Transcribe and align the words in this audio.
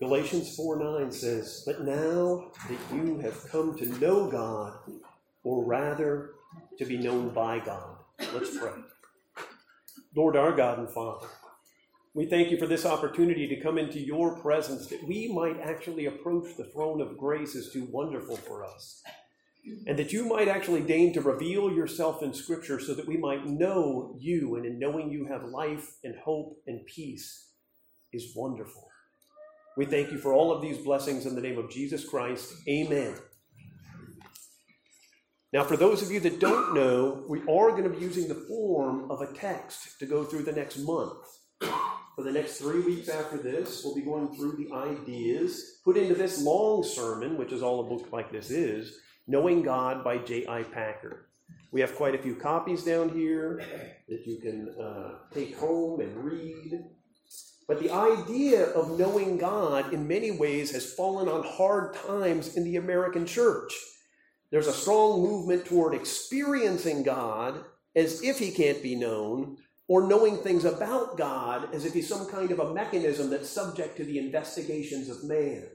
Galatians 0.00 0.56
4 0.56 1.00
9 1.00 1.12
says, 1.12 1.62
But 1.66 1.82
now 1.82 2.50
that 2.70 2.78
you 2.94 3.18
have 3.18 3.50
come 3.50 3.76
to 3.76 3.98
know 3.98 4.30
God, 4.30 4.72
or 5.44 5.62
rather 5.62 6.30
to 6.78 6.86
be 6.86 6.96
known 6.96 7.28
by 7.34 7.58
God, 7.58 7.98
let's 8.32 8.56
pray. 8.56 8.72
Lord 10.16 10.36
our 10.36 10.52
God 10.52 10.78
and 10.78 10.88
Father, 10.88 11.28
we 12.14 12.24
thank 12.24 12.50
you 12.50 12.58
for 12.58 12.66
this 12.66 12.86
opportunity 12.86 13.46
to 13.48 13.60
come 13.60 13.76
into 13.76 14.00
your 14.00 14.38
presence 14.40 14.86
that 14.86 15.06
we 15.06 15.28
might 15.28 15.60
actually 15.60 16.06
approach 16.06 16.56
the 16.56 16.64
throne 16.64 17.02
of 17.02 17.18
grace 17.18 17.54
is 17.54 17.70
too 17.70 17.86
wonderful 17.92 18.36
for 18.36 18.64
us. 18.64 19.02
And 19.86 19.98
that 19.98 20.14
you 20.14 20.24
might 20.24 20.48
actually 20.48 20.80
deign 20.80 21.12
to 21.12 21.20
reveal 21.20 21.70
yourself 21.70 22.22
in 22.22 22.32
Scripture 22.32 22.80
so 22.80 22.94
that 22.94 23.06
we 23.06 23.18
might 23.18 23.46
know 23.46 24.16
you, 24.18 24.56
and 24.56 24.64
in 24.64 24.78
knowing 24.78 25.10
you 25.10 25.26
have 25.26 25.44
life 25.44 25.98
and 26.02 26.16
hope 26.16 26.56
and 26.66 26.86
peace 26.86 27.50
is 28.14 28.32
wonderful. 28.34 28.89
We 29.76 29.84
thank 29.86 30.10
you 30.10 30.18
for 30.18 30.32
all 30.32 30.52
of 30.52 30.60
these 30.60 30.78
blessings 30.78 31.26
in 31.26 31.34
the 31.34 31.40
name 31.40 31.58
of 31.58 31.70
Jesus 31.70 32.04
Christ. 32.04 32.52
Amen. 32.68 33.14
Now, 35.52 35.64
for 35.64 35.76
those 35.76 36.02
of 36.02 36.10
you 36.10 36.20
that 36.20 36.38
don't 36.38 36.74
know, 36.74 37.24
we 37.28 37.40
are 37.40 37.70
going 37.70 37.84
to 37.84 37.90
be 37.90 37.98
using 37.98 38.28
the 38.28 38.34
form 38.34 39.10
of 39.10 39.20
a 39.20 39.32
text 39.32 39.98
to 39.98 40.06
go 40.06 40.22
through 40.24 40.44
the 40.44 40.52
next 40.52 40.78
month. 40.78 41.26
For 41.60 42.24
the 42.24 42.32
next 42.32 42.58
three 42.58 42.80
weeks 42.80 43.08
after 43.08 43.36
this, 43.36 43.82
we'll 43.82 43.94
be 43.94 44.02
going 44.02 44.34
through 44.34 44.56
the 44.56 44.72
ideas 44.74 45.80
put 45.84 45.96
into 45.96 46.14
this 46.14 46.42
long 46.42 46.84
sermon, 46.84 47.36
which 47.36 47.52
is 47.52 47.62
all 47.62 47.80
a 47.80 47.88
book 47.88 48.12
like 48.12 48.30
this 48.30 48.50
is 48.50 48.98
Knowing 49.26 49.62
God 49.62 50.04
by 50.04 50.18
J.I. 50.18 50.64
Packer. 50.64 51.26
We 51.72 51.80
have 51.80 51.94
quite 51.94 52.14
a 52.14 52.18
few 52.18 52.34
copies 52.34 52.84
down 52.84 53.10
here 53.10 53.62
that 54.08 54.26
you 54.26 54.38
can 54.38 54.74
uh, 54.80 55.18
take 55.32 55.56
home 55.56 56.00
and 56.00 56.16
read. 56.16 56.84
But 57.70 57.78
the 57.78 57.92
idea 57.92 58.64
of 58.70 58.98
knowing 58.98 59.38
God 59.38 59.94
in 59.94 60.08
many 60.08 60.32
ways 60.32 60.72
has 60.72 60.92
fallen 60.92 61.28
on 61.28 61.44
hard 61.44 61.94
times 61.94 62.56
in 62.56 62.64
the 62.64 62.74
American 62.74 63.26
church. 63.26 63.72
There's 64.50 64.66
a 64.66 64.72
strong 64.72 65.22
movement 65.22 65.66
toward 65.66 65.94
experiencing 65.94 67.04
God 67.04 67.62
as 67.94 68.24
if 68.24 68.40
he 68.40 68.50
can't 68.50 68.82
be 68.82 68.96
known, 68.96 69.58
or 69.86 70.08
knowing 70.08 70.38
things 70.38 70.64
about 70.64 71.16
God 71.16 71.72
as 71.72 71.84
if 71.84 71.94
he's 71.94 72.08
some 72.08 72.26
kind 72.26 72.50
of 72.50 72.58
a 72.58 72.74
mechanism 72.74 73.30
that's 73.30 73.48
subject 73.48 73.96
to 73.98 74.04
the 74.04 74.18
investigations 74.18 75.08
of 75.08 75.22
man. 75.22 75.68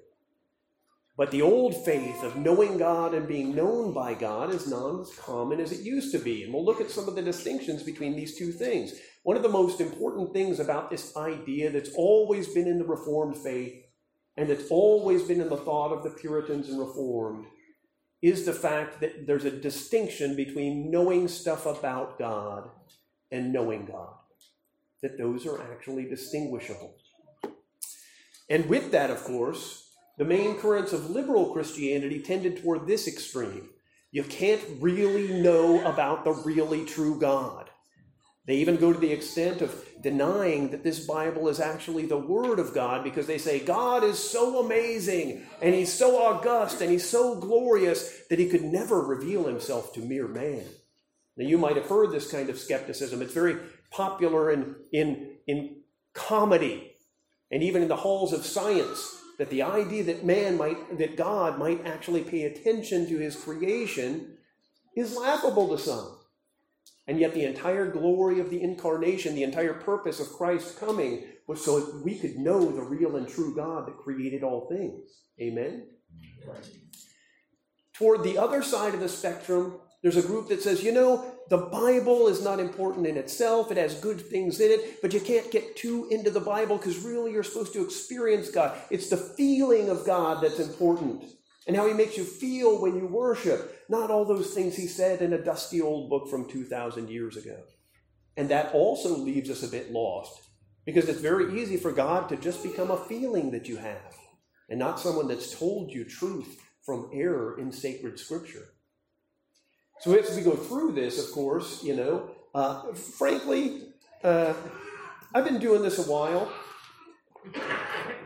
But 1.16 1.32
the 1.32 1.44
old 1.44 1.86
faith 1.86 2.24
of 2.24 2.36
knowing 2.36 2.78
God 2.78 3.14
and 3.14 3.26
being 3.26 3.56
known 3.56 3.94
by 3.94 4.16
God 4.16 4.54
is 4.54 4.68
not 4.68 5.00
as 5.00 5.16
common 5.16 5.62
as 5.62 5.72
it 5.72 5.80
used 5.80 6.12
to 6.12 6.20
be. 6.20 6.44
And 6.44 6.54
we'll 6.54 6.66
look 6.66 6.82
at 6.82 6.92
some 6.92 7.08
of 7.08 7.16
the 7.16 7.22
distinctions 7.22 7.84
between 7.84 8.18
these 8.18 8.38
two 8.38 8.52
things. 8.52 8.96
One 9.26 9.36
of 9.36 9.42
the 9.42 9.50
most 9.50 9.82
important 9.82 10.34
things 10.34 10.60
about 10.60 10.92
this 10.92 11.18
idea 11.18 11.72
that's 11.72 11.90
always 11.96 12.48
been 12.48 12.68
in 12.68 12.78
the 12.78 12.86
Reformed 12.86 13.36
faith 13.36 13.84
and 14.38 14.48
that's 14.48 14.70
always 14.70 15.24
been 15.24 15.42
in 15.42 15.50
the 15.50 15.58
thought 15.58 15.92
of 15.92 16.04
the 16.04 16.12
Puritans 16.12 16.70
and 16.70 16.80
Reformed 16.80 17.48
is 18.22 18.46
the 18.46 18.54
fact 18.54 19.02
that 19.02 19.26
there's 19.26 19.46
a 19.46 19.50
distinction 19.50 20.36
between 20.36 20.92
knowing 20.92 21.28
stuff 21.28 21.66
about 21.66 22.20
God 22.20 22.70
and 23.32 23.52
knowing 23.52 23.88
God. 23.88 24.14
That 25.02 25.18
those 25.18 25.48
are 25.48 25.60
actually 25.72 26.06
distinguishable. 26.08 26.94
And 28.48 28.70
with 28.70 28.92
that, 28.92 29.10
of 29.10 29.24
course, 29.24 29.90
the 30.20 30.26
main 30.26 30.56
currents 30.60 30.94
of 30.94 31.10
liberal 31.10 31.52
Christianity 31.52 32.20
tended 32.20 32.62
toward 32.62 32.86
this 32.86 33.08
extreme. 33.08 33.70
You 34.12 34.22
can't 34.22 34.62
really 34.80 35.42
know 35.42 35.84
about 35.84 36.26
the 36.26 36.34
really 36.34 36.86
true 36.86 37.20
God. 37.20 37.65
They 38.48 38.58
even 38.58 38.78
go 38.78 38.94
to 38.94 39.00
the 39.00 39.12
extent 39.12 39.62
of 39.62 39.84
denying 40.02 40.70
that 40.70 40.84
this 40.84 41.06
Bible 41.06 41.48
is 41.50 41.60
actually 41.60 42.06
the 42.06 42.18
Word 42.18 42.60
of 42.60 42.76
God 42.76 43.04
because 43.04 43.26
they 43.26 43.40
say 43.40 43.60
God 43.60 44.04
is 44.04 44.20
so 44.20 44.64
amazing 44.64 45.44
and 45.62 45.74
He's 45.74 45.92
so 45.92 46.24
august 46.24 46.82
and 46.82 46.92
He's 46.92 47.10
so 47.10 47.40
glorious 47.40 48.22
that 48.30 48.38
He 48.38 48.48
could 48.48 48.64
never 48.64 49.02
reveal 49.02 49.46
Himself 49.46 49.94
to 49.94 50.00
mere 50.02 50.28
man. 50.28 50.64
Now, 51.38 51.46
you 51.46 51.58
might 51.58 51.76
have 51.76 51.88
heard 51.88 52.12
this 52.12 52.32
kind 52.32 52.50
of 52.50 52.60
skepticism. 52.60 53.22
It's 53.22 53.34
very 53.34 53.58
popular 53.90 54.52
in, 54.52 54.76
in, 54.94 55.38
in 55.48 55.78
comedy 56.14 56.96
and 57.52 57.64
even 57.64 57.82
in 57.82 57.88
the 57.88 57.96
halls 57.96 58.32
of 58.32 58.46
science 58.46 59.22
that 59.38 59.50
the 59.50 59.64
idea 59.64 60.04
that 60.04 60.26
man 60.26 60.58
might, 60.58 60.98
that 60.98 61.18
God 61.18 61.60
might 61.60 61.86
actually 61.86 62.22
pay 62.22 62.44
attention 62.44 63.08
to 63.08 63.18
His 63.18 63.36
creation 63.36 64.38
is 64.96 65.18
laughable 65.18 65.76
to 65.76 65.82
some. 65.82 66.15
And 67.08 67.20
yet, 67.20 67.34
the 67.34 67.46
entire 67.46 67.92
glory 67.92 68.40
of 68.40 68.50
the 68.50 68.62
incarnation, 68.62 69.36
the 69.36 69.44
entire 69.44 69.74
purpose 69.74 70.20
of 70.20 70.34
Christ's 70.34 70.74
coming, 70.74 71.24
was 71.48 71.64
so 71.64 71.80
that 71.80 72.04
we 72.04 72.16
could 72.16 72.38
know 72.38 72.72
the 72.72 72.82
real 72.82 73.16
and 73.18 73.28
true 73.28 73.56
God 73.56 73.88
that 73.88 73.98
created 73.98 74.44
all 74.44 74.68
things. 74.68 75.22
Amen? 75.40 75.88
Right. 76.48 76.68
Toward 77.94 78.24
the 78.24 78.38
other 78.38 78.64
side 78.64 78.94
of 78.94 79.00
the 79.00 79.10
spectrum, 79.10 79.80
there's 80.02 80.18
a 80.18 80.22
group 80.22 80.50
that 80.50 80.62
says, 80.62 80.84
you 80.84 80.92
know, 80.92 81.26
the 81.50 81.58
Bible 81.58 82.28
is 82.28 82.44
not 82.44 82.60
important 82.60 83.08
in 83.08 83.18
itself. 83.18 83.72
It 83.72 83.78
has 83.78 83.96
good 83.96 84.20
things 84.20 84.60
in 84.60 84.72
it, 84.72 85.02
but 85.02 85.14
you 85.14 85.20
can't 85.20 85.52
get 85.52 85.76
too 85.76 86.08
into 86.10 86.32
the 86.32 86.40
Bible 86.40 86.78
because 86.78 87.04
really 87.04 87.32
you're 87.32 87.44
supposed 87.44 87.74
to 87.74 87.84
experience 87.84 88.50
God. 88.50 88.78
It's 88.90 89.10
the 89.10 89.18
feeling 89.18 89.90
of 89.90 90.06
God 90.06 90.44
that's 90.44 90.60
important 90.60 91.24
and 91.68 91.76
how 91.76 91.88
he 91.88 91.94
makes 91.94 92.18
you 92.18 92.24
feel 92.24 92.82
when 92.82 92.96
you 92.96 93.08
worship, 93.08 93.84
not 93.90 94.12
all 94.12 94.26
those 94.26 94.54
things 94.54 94.76
he 94.76 94.88
said 94.88 95.22
in 95.22 95.34
a 95.34 95.44
dusty 95.44 95.82
old 95.82 96.10
book 96.10 96.30
from 96.30 96.50
2,000 96.50 97.10
years 97.10 97.38
ago. 97.38 97.58
And 98.38 98.50
that 98.50 98.74
also 98.74 99.18
leaves 99.18 99.50
us 99.50 99.64
a 99.64 99.68
bit 99.68 99.92
lost 99.92 100.42
because 100.86 101.10
it's 101.10 101.22
very 101.22 101.60
easy 101.60 101.78
for 101.78 101.92
God 101.92 102.30
to 102.30 102.38
just 102.38 102.62
become 102.62 102.92
a 102.92 103.06
feeling 103.06 103.52
that 103.52 103.68
you 103.68 103.78
have 103.78 104.16
and 104.70 104.80
not 104.80 105.00
someone 105.00 105.28
that's 105.28 105.58
told 105.58 105.92
you 105.92 106.04
truth 106.04 106.60
from 106.84 107.10
error 107.14 107.60
in 107.60 107.72
sacred 107.72 108.20
scripture. 108.20 108.70
So 110.02 110.14
as 110.14 110.36
we 110.36 110.44
go 110.44 110.56
through 110.56 110.92
this, 110.92 111.24
of 111.24 111.34
course, 111.34 111.84
you 111.84 111.96
know, 111.96 112.30
uh, 112.54 112.94
frankly, 112.94 113.84
uh, 114.24 114.54
I've 115.34 115.46
been 115.46 115.60
doing 115.60 115.82
this 115.82 115.98
a 115.98 116.10
while. 116.10 116.52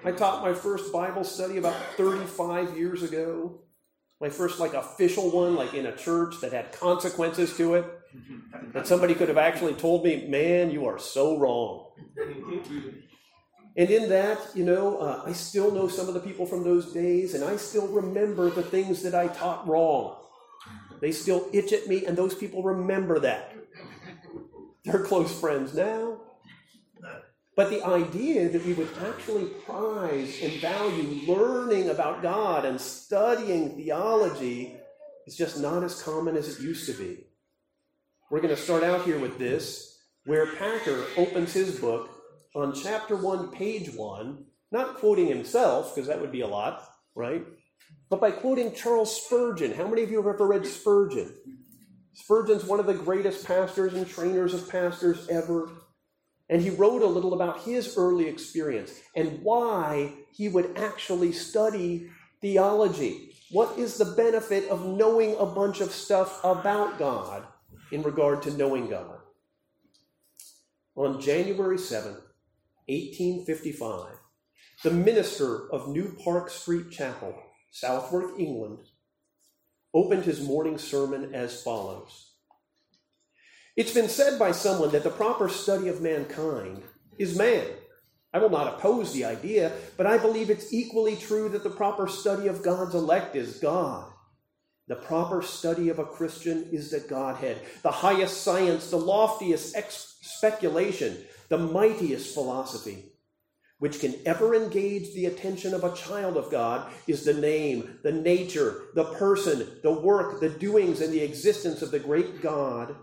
I 0.04 0.12
taught 0.12 0.42
my 0.42 0.54
first 0.54 0.92
Bible 0.94 1.24
study 1.24 1.58
about 1.58 1.76
35 1.98 2.78
years 2.78 3.04
ago. 3.04 3.62
My 4.22 4.30
first, 4.30 4.60
like, 4.60 4.74
official 4.74 5.30
one, 5.32 5.56
like 5.56 5.74
in 5.74 5.86
a 5.86 5.96
church 5.96 6.42
that 6.42 6.52
had 6.52 6.72
consequences 6.72 7.56
to 7.58 7.76
it. 7.76 7.86
That 8.74 8.88
somebody 8.88 9.14
could 9.14 9.30
have 9.30 9.38
actually 9.38 9.74
told 9.74 10.04
me, 10.04 10.28
man, 10.28 10.72
you 10.72 10.86
are 10.88 11.00
so 11.00 11.38
wrong. 11.38 11.92
And 13.78 13.90
in 13.90 14.10
that, 14.10 14.40
you 14.56 14.66
know, 14.66 14.98
uh, 14.98 15.24
I 15.26 15.32
still 15.32 15.72
know 15.72 15.88
some 15.88 16.08
of 16.08 16.14
the 16.14 16.20
people 16.20 16.46
from 16.46 16.64
those 16.64 16.92
days, 16.92 17.34
and 17.34 17.44
I 17.44 17.56
still 17.56 17.88
remember 17.88 18.50
the 18.50 18.64
things 18.64 19.04
that 19.04 19.16
I 19.16 19.28
taught 19.28 19.68
wrong. 19.68 20.18
They 21.00 21.12
still 21.12 21.48
itch 21.54 21.72
at 21.72 21.88
me, 21.88 22.06
and 22.06 22.18
those 22.18 22.36
people 22.36 22.62
remember 22.62 23.20
that. 23.20 23.56
They're 24.84 25.04
close 25.04 25.38
friends 25.40 25.74
now. 25.74 26.22
But 27.60 27.72
the 27.72 27.84
idea 27.84 28.48
that 28.48 28.66
we 28.66 28.72
would 28.72 28.88
actually 29.06 29.48
prize 29.66 30.40
and 30.42 30.62
value 30.62 31.28
learning 31.28 31.90
about 31.90 32.22
God 32.22 32.64
and 32.64 32.80
studying 32.80 33.76
theology 33.76 34.78
is 35.28 35.36
just 35.36 35.60
not 35.60 35.84
as 35.84 36.02
common 36.02 36.38
as 36.38 36.48
it 36.48 36.64
used 36.64 36.86
to 36.86 36.94
be. 36.94 37.28
We're 38.32 38.40
going 38.40 38.56
to 38.56 38.62
start 38.62 38.84
out 38.84 39.04
here 39.04 39.20
with 39.20 39.38
this, 39.38 40.00
where 40.24 40.56
Packer 40.56 41.04
opens 41.18 41.52
his 41.52 41.78
book 41.78 42.10
on 42.56 42.74
chapter 42.74 43.18
1, 43.18 43.52
page 43.52 43.94
1, 43.94 44.46
not 44.72 44.96
quoting 44.96 45.28
himself, 45.28 45.94
because 45.94 46.08
that 46.08 46.22
would 46.22 46.32
be 46.32 46.40
a 46.40 46.48
lot, 46.48 46.88
right? 47.14 47.44
But 48.10 48.22
by 48.22 48.32
quoting 48.32 48.72
Charles 48.72 49.26
Spurgeon. 49.26 49.74
How 49.74 49.86
many 49.86 50.04
of 50.04 50.12
you 50.12 50.24
have 50.24 50.34
ever 50.34 50.48
read 50.48 50.66
Spurgeon? 50.66 51.36
Spurgeon's 52.14 52.64
one 52.64 52.80
of 52.80 52.86
the 52.86 52.94
greatest 52.94 53.46
pastors 53.46 53.96
and 53.96 54.08
trainers 54.08 54.54
of 54.54 54.70
pastors 54.70 55.28
ever. 55.28 55.70
And 56.50 56.62
he 56.62 56.72
wrote 56.72 57.04
a 57.04 57.08
little 57.08 57.34
about 57.34 57.62
his 57.62 57.96
early 57.96 58.28
experience 58.28 59.00
and 59.16 59.42
why 59.44 60.14
he 60.32 60.50
would 60.50 60.78
actually 60.78 61.32
study 61.32 62.10
theology. 62.42 63.36
What 63.52 63.78
is 63.78 63.98
the 63.98 64.06
benefit 64.06 64.68
of 64.70 64.86
knowing 64.86 65.36
a 65.38 65.46
bunch 65.46 65.80
of 65.80 65.92
stuff 65.92 66.44
about 66.44 66.98
God 66.98 67.44
in 67.92 68.02
regard 68.02 68.42
to 68.44 68.58
knowing 68.58 68.90
God? 68.90 69.20
On 70.96 71.22
January 71.22 71.78
7, 71.78 72.12
1855, 72.88 74.16
the 74.84 74.92
minister 74.92 75.72
of 75.72 75.88
New 75.88 76.16
Park 76.24 76.50
Street 76.50 76.90
Chapel, 76.90 77.36
Southwark, 77.70 78.40
England, 78.40 78.80
opened 79.94 80.24
his 80.24 80.42
morning 80.42 80.78
sermon 80.78 81.34
as 81.34 81.62
follows 81.62 82.29
it's 83.80 83.94
been 83.94 84.10
said 84.10 84.38
by 84.38 84.52
someone 84.52 84.92
that 84.92 85.06
the 85.06 85.10
proper 85.10 85.50
study 85.50 85.88
of 85.88 86.02
mankind 86.02 86.84
is 87.18 87.38
man. 87.38 87.66
I 88.34 88.40
will 88.40 88.50
not 88.52 88.68
oppose 88.76 89.14
the 89.14 89.26
idea, 89.26 89.72
but 89.98 90.06
I 90.06 90.18
believe 90.18 90.50
it's 90.52 90.74
equally 90.74 91.16
true 91.16 91.50
that 91.50 91.64
the 91.64 91.72
proper 91.72 92.08
study 92.10 92.48
of 92.50 92.64
God's 92.64 92.96
elect 92.96 93.38
is 93.38 93.60
God. 93.60 94.12
The 94.90 94.98
proper 94.98 95.42
study 95.42 95.90
of 95.90 96.00
a 96.00 96.06
Christian 96.06 96.68
is 96.74 96.92
the 96.92 97.00
Godhead, 97.00 97.62
the 97.84 97.92
highest 97.92 98.44
science, 98.44 98.92
the 98.92 98.98
loftiest 98.98 99.78
ex- 99.78 100.18
speculation, 100.24 101.18
the 101.50 101.60
mightiest 101.60 102.34
philosophy. 102.34 103.06
which 103.80 104.02
can 104.02 104.16
ever 104.26 104.56
engage 104.56 105.14
the 105.14 105.26
attention 105.26 105.74
of 105.74 105.84
a 105.84 105.96
child 105.96 106.38
of 106.38 106.52
God 106.52 106.92
is 107.08 107.26
the 107.26 107.34
name, 107.34 108.00
the 108.04 108.12
nature, 108.12 108.84
the 108.96 109.06
person, 109.06 109.68
the 109.84 109.92
work, 109.92 110.42
the 110.42 110.50
doings, 110.50 111.02
and 111.02 111.14
the 111.14 111.22
existence 111.22 111.82
of 111.82 111.92
the 111.92 112.00
great 112.00 112.42
God 112.42 112.96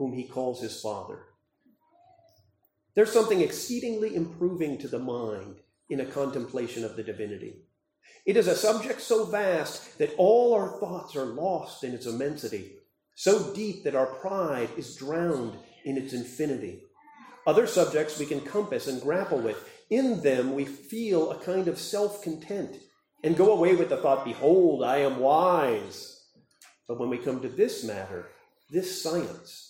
whom 0.00 0.14
he 0.14 0.24
calls 0.24 0.62
his 0.62 0.80
Father. 0.80 1.18
There's 2.94 3.12
something 3.12 3.42
exceedingly 3.42 4.16
improving 4.16 4.78
to 4.78 4.88
the 4.88 4.98
mind 4.98 5.56
in 5.90 6.00
a 6.00 6.06
contemplation 6.06 6.86
of 6.86 6.96
the 6.96 7.02
divinity. 7.02 7.56
It 8.24 8.38
is 8.38 8.46
a 8.46 8.56
subject 8.56 9.02
so 9.02 9.26
vast 9.26 9.98
that 9.98 10.14
all 10.16 10.54
our 10.54 10.80
thoughts 10.80 11.14
are 11.16 11.26
lost 11.26 11.84
in 11.84 11.92
its 11.92 12.06
immensity, 12.06 12.76
so 13.14 13.52
deep 13.52 13.84
that 13.84 13.94
our 13.94 14.06
pride 14.06 14.70
is 14.78 14.96
drowned 14.96 15.58
in 15.84 15.98
its 15.98 16.14
infinity. 16.14 16.84
Other 17.46 17.66
subjects 17.66 18.18
we 18.18 18.24
can 18.24 18.40
compass 18.40 18.86
and 18.86 19.02
grapple 19.02 19.40
with. 19.40 19.68
In 19.90 20.22
them 20.22 20.54
we 20.54 20.64
feel 20.64 21.30
a 21.30 21.44
kind 21.44 21.68
of 21.68 21.78
self 21.78 22.22
content 22.22 22.74
and 23.22 23.36
go 23.36 23.52
away 23.52 23.76
with 23.76 23.90
the 23.90 23.98
thought, 23.98 24.24
Behold, 24.24 24.82
I 24.82 25.00
am 25.00 25.18
wise. 25.18 26.24
But 26.88 26.98
when 26.98 27.10
we 27.10 27.18
come 27.18 27.42
to 27.42 27.50
this 27.50 27.84
matter, 27.84 28.28
this 28.70 29.02
science, 29.02 29.69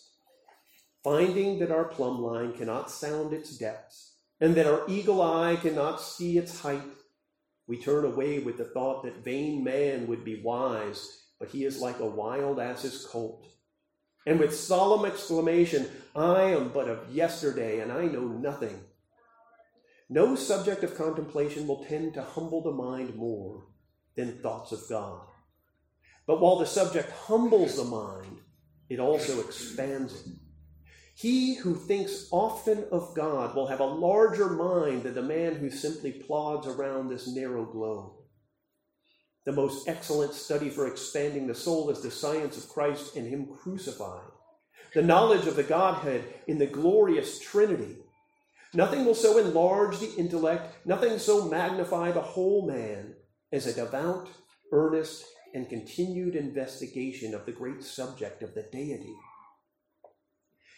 finding 1.03 1.59
that 1.59 1.71
our 1.71 1.85
plumb 1.85 2.21
line 2.21 2.53
cannot 2.53 2.91
sound 2.91 3.33
its 3.33 3.57
depths, 3.57 4.17
and 4.41 4.55
that 4.55 4.67
our 4.67 4.83
eagle 4.89 5.23
eye 5.23 5.57
cannot 5.57 6.01
see 6.01 6.39
its 6.39 6.61
height, 6.61 6.83
we 7.71 7.81
turn 7.81 8.05
away 8.05 8.41
with 8.41 8.59
the 8.59 8.65
thought 8.65 9.05
that 9.05 9.23
vain 9.25 9.63
man 9.63 10.09
would 10.09 10.25
be 10.25 10.43
wise, 10.43 11.27
but 11.39 11.51
he 11.51 11.65
is 11.65 11.81
like 11.81 12.01
a 12.01 12.05
wild 12.05 12.59
ass's 12.59 13.07
colt. 13.07 13.47
And 14.27 14.41
with 14.41 14.53
solemn 14.53 15.05
exclamation, 15.05 15.89
I 16.17 16.47
am 16.47 16.71
but 16.71 16.89
of 16.89 17.15
yesterday, 17.15 17.79
and 17.79 17.93
I 17.93 18.07
know 18.07 18.27
nothing. 18.27 18.81
No 20.09 20.35
subject 20.35 20.83
of 20.83 20.97
contemplation 20.97 21.69
will 21.69 21.85
tend 21.85 22.15
to 22.15 22.23
humble 22.23 22.61
the 22.61 22.73
mind 22.73 23.15
more 23.15 23.63
than 24.17 24.39
thoughts 24.39 24.73
of 24.73 24.83
God. 24.89 25.29
But 26.27 26.41
while 26.41 26.59
the 26.59 26.67
subject 26.67 27.13
humbles 27.13 27.77
the 27.77 27.85
mind, 27.85 28.41
it 28.89 28.99
also 28.99 29.39
expands 29.39 30.27
it. 30.27 30.33
He 31.21 31.57
who 31.57 31.75
thinks 31.75 32.29
often 32.31 32.87
of 32.91 33.15
God 33.15 33.55
will 33.55 33.67
have 33.67 33.81
a 33.81 33.85
larger 33.85 34.49
mind 34.49 35.03
than 35.03 35.13
the 35.13 35.21
man 35.21 35.57
who 35.57 35.69
simply 35.69 36.13
plods 36.13 36.67
around 36.67 37.09
this 37.09 37.29
narrow 37.29 37.67
globe. 37.67 38.13
The 39.45 39.53
most 39.53 39.87
excellent 39.87 40.33
study 40.33 40.71
for 40.71 40.87
expanding 40.87 41.47
the 41.47 41.55
soul 41.55 41.91
is 41.91 42.01
the 42.01 42.11
science 42.11 42.57
of 42.57 42.71
Christ 42.71 43.17
and 43.17 43.29
Him 43.29 43.49
crucified, 43.55 44.31
the 44.95 45.03
knowledge 45.03 45.47
of 45.47 45.57
the 45.57 45.63
Godhead 45.63 46.25
in 46.47 46.57
the 46.57 46.67
glorious 46.67 47.39
Trinity. 47.39 47.99
Nothing 48.73 49.05
will 49.05 49.15
so 49.15 49.37
enlarge 49.37 49.99
the 49.99 50.15
intellect, 50.17 50.87
nothing 50.87 51.19
so 51.19 51.47
magnify 51.47 52.13
the 52.13 52.23
whole 52.23 52.67
man 52.67 53.13
as 53.53 53.67
a 53.67 53.75
devout, 53.75 54.31
earnest, 54.73 55.27
and 55.53 55.69
continued 55.69 56.35
investigation 56.35 57.35
of 57.35 57.45
the 57.45 57.53
great 57.53 57.85
subject 57.85 58.43
of 58.43 58.55
the 58.55 58.63
deity. 58.73 59.17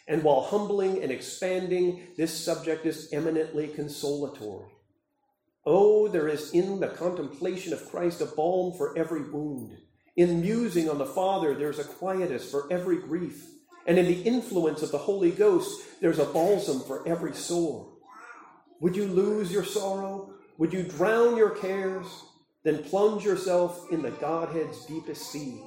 And 0.07 0.23
while 0.23 0.41
humbling 0.41 1.01
and 1.01 1.11
expanding, 1.11 2.07
this 2.17 2.37
subject 2.37 2.85
is 2.85 3.09
eminently 3.13 3.67
consolatory. 3.67 4.69
Oh, 5.65 6.09
there 6.09 6.27
is 6.27 6.51
in 6.51 6.81
the 6.81 6.89
contemplation 6.89 7.71
of 7.71 7.89
Christ 7.89 8.19
a 8.19 8.25
balm 8.25 8.73
for 8.77 8.97
every 8.97 9.21
wound. 9.21 9.77
In 10.17 10.41
musing 10.41 10.89
on 10.89 10.97
the 10.97 11.05
Father, 11.05 11.55
there's 11.55 11.79
a 11.79 11.85
quietus 11.85 12.49
for 12.51 12.71
every 12.71 12.97
grief. 12.97 13.45
And 13.87 13.97
in 13.97 14.05
the 14.05 14.21
influence 14.23 14.81
of 14.81 14.91
the 14.91 14.97
Holy 14.97 15.31
Ghost, 15.31 15.81
there's 16.01 16.19
a 16.19 16.25
balsam 16.25 16.81
for 16.81 17.07
every 17.07 17.33
sore. 17.33 17.89
Would 18.81 18.95
you 18.97 19.07
lose 19.07 19.51
your 19.51 19.63
sorrow? 19.63 20.33
Would 20.57 20.73
you 20.73 20.83
drown 20.83 21.37
your 21.37 21.51
cares? 21.51 22.07
Then 22.63 22.83
plunge 22.83 23.23
yourself 23.23 23.91
in 23.91 24.01
the 24.01 24.11
Godhead's 24.11 24.85
deepest 24.85 25.31
sea 25.31 25.61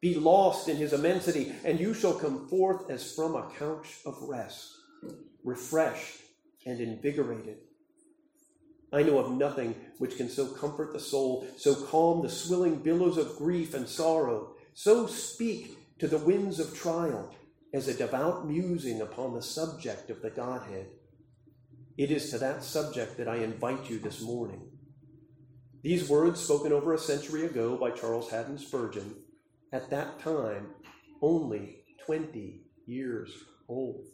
be 0.00 0.14
lost 0.14 0.68
in 0.68 0.76
his 0.76 0.92
immensity, 0.92 1.52
and 1.64 1.78
you 1.78 1.92
shall 1.92 2.14
come 2.14 2.48
forth 2.48 2.88
as 2.90 3.14
from 3.14 3.34
a 3.34 3.50
couch 3.58 3.98
of 4.06 4.16
rest, 4.22 4.70
refreshed 5.44 6.22
and 6.64 6.80
invigorated. 6.80 7.58
I 8.92 9.02
know 9.02 9.18
of 9.18 9.30
nothing 9.30 9.74
which 9.98 10.16
can 10.16 10.28
so 10.28 10.46
comfort 10.46 10.92
the 10.92 11.00
soul, 11.00 11.46
so 11.56 11.74
calm 11.74 12.22
the 12.22 12.30
swilling 12.30 12.76
billows 12.76 13.18
of 13.18 13.36
grief 13.36 13.74
and 13.74 13.88
sorrow, 13.88 14.54
so 14.74 15.06
speak 15.06 15.76
to 15.98 16.08
the 16.08 16.18
winds 16.18 16.58
of 16.58 16.76
trial 16.76 17.32
as 17.72 17.86
a 17.86 17.94
devout 17.94 18.48
musing 18.48 19.00
upon 19.00 19.34
the 19.34 19.42
subject 19.42 20.10
of 20.10 20.22
the 20.22 20.30
Godhead. 20.30 20.86
It 21.96 22.10
is 22.10 22.30
to 22.30 22.38
that 22.38 22.64
subject 22.64 23.18
that 23.18 23.28
I 23.28 23.36
invite 23.36 23.88
you 23.90 23.98
this 23.98 24.22
morning. 24.22 24.62
These 25.82 26.08
words, 26.08 26.40
spoken 26.40 26.72
over 26.72 26.94
a 26.94 26.98
century 26.98 27.44
ago 27.44 27.76
by 27.76 27.90
Charles 27.90 28.30
Haddon 28.30 28.58
Spurgeon, 28.58 29.14
at 29.72 29.90
that 29.90 30.18
time 30.20 30.68
only 31.22 31.84
20 32.06 32.60
years 32.86 33.30
old. 33.68 34.06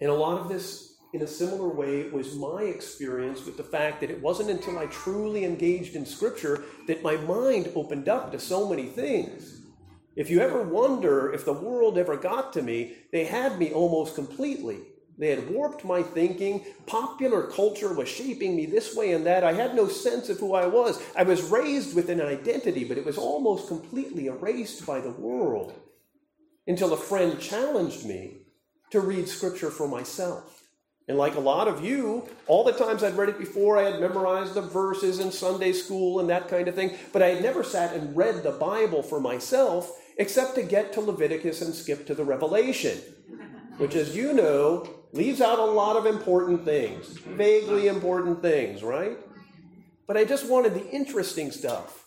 And 0.00 0.10
a 0.10 0.14
lot 0.14 0.40
of 0.40 0.48
this, 0.48 0.96
in 1.12 1.22
a 1.22 1.26
similar 1.26 1.68
way, 1.68 2.08
was 2.10 2.36
my 2.36 2.62
experience 2.62 3.44
with 3.44 3.56
the 3.56 3.64
fact 3.64 4.00
that 4.00 4.10
it 4.10 4.22
wasn't 4.22 4.50
until 4.50 4.78
I 4.78 4.86
truly 4.86 5.44
engaged 5.44 5.96
in 5.96 6.06
Scripture 6.06 6.64
that 6.86 7.02
my 7.02 7.16
mind 7.16 7.72
opened 7.74 8.08
up 8.08 8.30
to 8.32 8.38
so 8.38 8.68
many 8.68 8.86
things. 8.86 9.60
If 10.14 10.30
you 10.30 10.40
ever 10.40 10.62
wonder 10.62 11.32
if 11.32 11.44
the 11.44 11.52
world 11.52 11.98
ever 11.98 12.16
got 12.16 12.52
to 12.54 12.62
me, 12.62 12.96
they 13.12 13.24
had 13.24 13.58
me 13.58 13.72
almost 13.72 14.14
completely. 14.14 14.78
They 15.18 15.30
had 15.30 15.50
warped 15.50 15.84
my 15.84 16.02
thinking. 16.02 16.64
Popular 16.86 17.48
culture 17.48 17.92
was 17.92 18.08
shaping 18.08 18.54
me 18.54 18.66
this 18.66 18.94
way 18.94 19.12
and 19.12 19.26
that. 19.26 19.42
I 19.42 19.52
had 19.52 19.74
no 19.74 19.88
sense 19.88 20.28
of 20.28 20.38
who 20.38 20.54
I 20.54 20.66
was. 20.66 21.02
I 21.16 21.24
was 21.24 21.42
raised 21.42 21.96
with 21.96 22.08
an 22.08 22.20
identity, 22.20 22.84
but 22.84 22.98
it 22.98 23.04
was 23.04 23.18
almost 23.18 23.66
completely 23.66 24.28
erased 24.28 24.86
by 24.86 25.00
the 25.00 25.10
world 25.10 25.74
until 26.68 26.92
a 26.92 26.96
friend 26.96 27.40
challenged 27.40 28.06
me 28.06 28.42
to 28.90 29.00
read 29.00 29.28
scripture 29.28 29.70
for 29.70 29.88
myself. 29.88 30.62
And 31.08 31.16
like 31.16 31.34
a 31.34 31.40
lot 31.40 31.68
of 31.68 31.82
you, 31.82 32.28
all 32.46 32.64
the 32.64 32.72
times 32.72 33.02
I'd 33.02 33.16
read 33.16 33.30
it 33.30 33.38
before, 33.38 33.78
I 33.78 33.90
had 33.90 34.00
memorized 34.00 34.52
the 34.52 34.60
verses 34.60 35.18
in 35.18 35.32
Sunday 35.32 35.72
school 35.72 36.20
and 36.20 36.28
that 36.28 36.48
kind 36.48 36.68
of 36.68 36.74
thing, 36.74 36.96
but 37.12 37.22
I 37.22 37.28
had 37.28 37.42
never 37.42 37.64
sat 37.64 37.94
and 37.94 38.14
read 38.14 38.42
the 38.42 38.52
Bible 38.52 39.02
for 39.02 39.18
myself 39.18 39.90
except 40.18 40.54
to 40.56 40.62
get 40.62 40.92
to 40.92 41.00
Leviticus 41.00 41.62
and 41.62 41.74
skip 41.74 42.06
to 42.06 42.14
the 42.14 42.24
Revelation, 42.24 42.98
which, 43.78 43.94
as 43.94 44.14
you 44.14 44.32
know, 44.32 44.88
leaves 45.12 45.40
out 45.40 45.58
a 45.58 45.64
lot 45.64 45.96
of 45.96 46.04
important 46.04 46.64
things, 46.64 47.08
vaguely 47.16 47.86
important 47.86 48.42
things, 48.42 48.82
right? 48.82 49.16
But 50.06 50.16
I 50.16 50.24
just 50.24 50.48
wanted 50.48 50.74
the 50.74 50.90
interesting 50.90 51.50
stuff. 51.50 52.04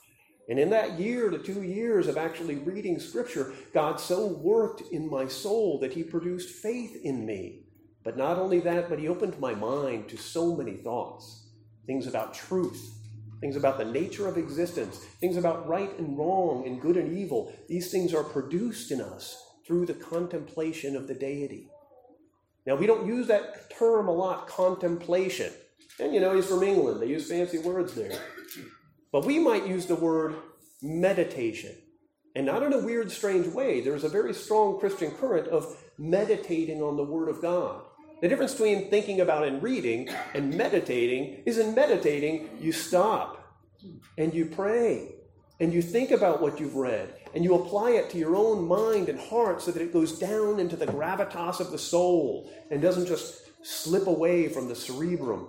And 0.49 0.59
in 0.59 0.69
that 0.71 0.99
year 0.99 1.29
to 1.29 1.37
two 1.37 1.63
years 1.63 2.07
of 2.07 2.17
actually 2.17 2.55
reading 2.55 2.99
Scripture, 2.99 3.53
God 3.73 3.99
so 3.99 4.27
worked 4.27 4.81
in 4.91 5.09
my 5.09 5.27
soul 5.27 5.79
that 5.79 5.93
He 5.93 6.03
produced 6.03 6.49
faith 6.49 6.99
in 7.03 7.25
me. 7.25 7.63
But 8.03 8.17
not 8.17 8.37
only 8.37 8.59
that, 8.61 8.89
but 8.89 8.99
He 8.99 9.07
opened 9.07 9.39
my 9.39 9.55
mind 9.55 10.09
to 10.09 10.17
so 10.17 10.55
many 10.55 10.73
thoughts 10.73 11.37
things 11.87 12.05
about 12.05 12.33
truth, 12.33 12.95
things 13.39 13.55
about 13.55 13.77
the 13.77 13.85
nature 13.85 14.27
of 14.27 14.37
existence, 14.37 14.97
things 15.19 15.35
about 15.35 15.67
right 15.67 15.97
and 15.97 16.17
wrong 16.17 16.65
and 16.65 16.81
good 16.81 16.95
and 16.95 17.17
evil. 17.17 17.53
These 17.67 17.91
things 17.91 18.13
are 18.13 18.23
produced 18.23 18.91
in 18.91 19.01
us 19.01 19.50
through 19.65 19.85
the 19.85 19.93
contemplation 19.93 20.95
of 20.95 21.07
the 21.07 21.13
deity. 21.13 21.67
Now, 22.65 22.75
we 22.75 22.87
don't 22.87 23.07
use 23.07 23.27
that 23.27 23.71
term 23.71 24.07
a 24.07 24.11
lot, 24.11 24.47
contemplation. 24.47 25.51
And 25.99 26.13
you 26.13 26.19
know, 26.19 26.35
he's 26.35 26.47
from 26.47 26.63
England, 26.63 27.01
they 27.01 27.07
use 27.07 27.29
fancy 27.29 27.59
words 27.59 27.93
there. 27.93 28.19
But 29.11 29.25
we 29.25 29.39
might 29.39 29.67
use 29.67 29.85
the 29.85 29.95
word 29.95 30.35
meditation. 30.81 31.75
And 32.35 32.45
not 32.45 32.63
in 32.63 32.71
a 32.71 32.79
weird, 32.79 33.11
strange 33.11 33.47
way. 33.47 33.81
There's 33.81 34.05
a 34.05 34.09
very 34.09 34.33
strong 34.33 34.79
Christian 34.79 35.11
current 35.11 35.47
of 35.49 35.77
meditating 35.97 36.81
on 36.81 36.95
the 36.95 37.03
Word 37.03 37.27
of 37.27 37.41
God. 37.41 37.81
The 38.21 38.29
difference 38.29 38.53
between 38.53 38.89
thinking 38.89 39.19
about 39.19 39.45
and 39.45 39.61
reading 39.61 40.07
and 40.33 40.55
meditating 40.55 41.43
is 41.45 41.57
in 41.57 41.75
meditating, 41.75 42.49
you 42.59 42.71
stop 42.71 43.53
and 44.17 44.33
you 44.33 44.45
pray 44.45 45.15
and 45.59 45.73
you 45.73 45.81
think 45.81 46.11
about 46.11 46.41
what 46.41 46.59
you've 46.59 46.75
read 46.75 47.13
and 47.33 47.43
you 47.43 47.55
apply 47.55 47.91
it 47.91 48.09
to 48.09 48.17
your 48.17 48.35
own 48.35 48.67
mind 48.67 49.09
and 49.09 49.19
heart 49.19 49.61
so 49.61 49.71
that 49.71 49.81
it 49.81 49.93
goes 49.93 50.19
down 50.19 50.59
into 50.59 50.75
the 50.75 50.87
gravitas 50.87 51.59
of 51.59 51.71
the 51.71 51.77
soul 51.77 52.51
and 52.69 52.81
doesn't 52.81 53.07
just 53.07 53.41
slip 53.63 54.07
away 54.07 54.47
from 54.49 54.67
the 54.67 54.75
cerebrum. 54.75 55.47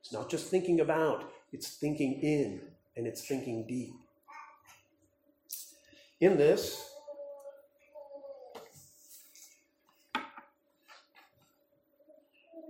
It's 0.00 0.12
not 0.12 0.30
just 0.30 0.48
thinking 0.48 0.80
about, 0.80 1.30
it's 1.52 1.76
thinking 1.76 2.20
in 2.20 2.60
and 2.96 3.06
it's 3.06 3.26
thinking 3.26 3.66
deep. 3.66 3.94
In 6.20 6.36
this, 6.36 6.90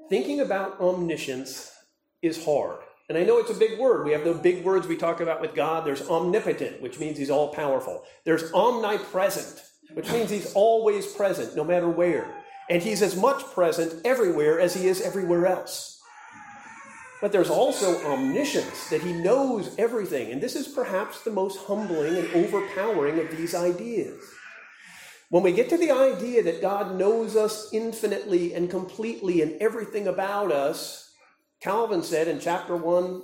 thinking 0.09 0.41
about 0.41 0.81
omniscience 0.81 1.73
is 2.23 2.45
hard. 2.45 2.81
And 3.09 3.19
I 3.19 3.25
know 3.25 3.39
it's 3.39 3.51
a 3.51 3.55
big 3.55 3.79
word. 3.79 4.07
We 4.07 4.13
have 4.13 4.25
the 4.25 4.33
big 4.33 4.65
words 4.65 4.87
we 4.87 4.97
talk 4.97 5.21
about 5.21 5.41
with 5.41 5.55
God. 5.55 5.85
There's 5.85 6.09
omnipotent, 6.09 6.81
which 6.81 6.99
means 6.99 7.19
he's 7.19 7.31
all 7.31 7.49
powerful. 7.49 8.03
There's 8.25 8.51
omnipresent, 8.53 9.63
which 9.93 10.11
means 10.11 10.31
he's 10.31 10.53
always 10.55 11.07
present, 11.07 11.55
no 11.55 11.65
matter 11.65 11.89
where. 11.89 12.35
And 12.71 12.83
he's 12.83 13.03
as 13.03 13.15
much 13.15 13.45
present 13.53 14.01
everywhere 14.07 14.59
as 14.59 14.75
he 14.75 14.89
is 14.89 15.03
everywhere 15.03 15.47
else. 15.47 16.01
But 17.21 17.31
there's 17.31 17.51
also 17.51 18.03
omniscience, 18.07 18.89
that 18.89 19.03
he 19.03 19.13
knows 19.13 19.75
everything. 19.79 20.33
And 20.33 20.43
this 20.43 20.57
is 20.57 20.69
perhaps 20.69 21.23
the 21.23 21.31
most 21.31 21.59
humbling 21.59 22.17
and 22.17 22.29
overpowering 22.35 23.19
of 23.19 23.31
these 23.37 23.55
ideas. 23.55 24.21
When 25.29 25.43
we 25.43 25.53
get 25.53 25.69
to 25.71 25.77
the 25.77 25.91
idea 25.91 26.43
that 26.43 26.63
God 26.63 26.97
knows 26.97 27.37
us 27.37 27.69
infinitely 27.73 28.55
and 28.55 28.71
completely 28.71 29.43
and 29.43 29.61
everything 29.61 30.07
about 30.07 30.53
us, 30.53 31.11
Calvin 31.61 32.03
said 32.03 32.29
in 32.29 32.41
chapter 32.41 32.77
1, 32.77 33.23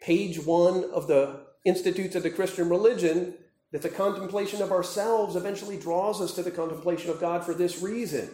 page 0.00 0.38
1 0.38 0.90
of 0.92 1.06
the 1.06 1.46
Institutes 1.64 2.14
of 2.14 2.22
the 2.22 2.30
Christian 2.30 2.68
Religion, 2.68 3.34
that 3.72 3.82
the 3.82 3.88
contemplation 3.88 4.62
of 4.62 4.72
ourselves 4.72 5.36
eventually 5.36 5.76
draws 5.76 6.20
us 6.20 6.34
to 6.34 6.42
the 6.42 6.50
contemplation 6.50 7.10
of 7.10 7.20
God 7.20 7.44
for 7.44 7.52
this 7.52 7.82
reason. 7.82 8.30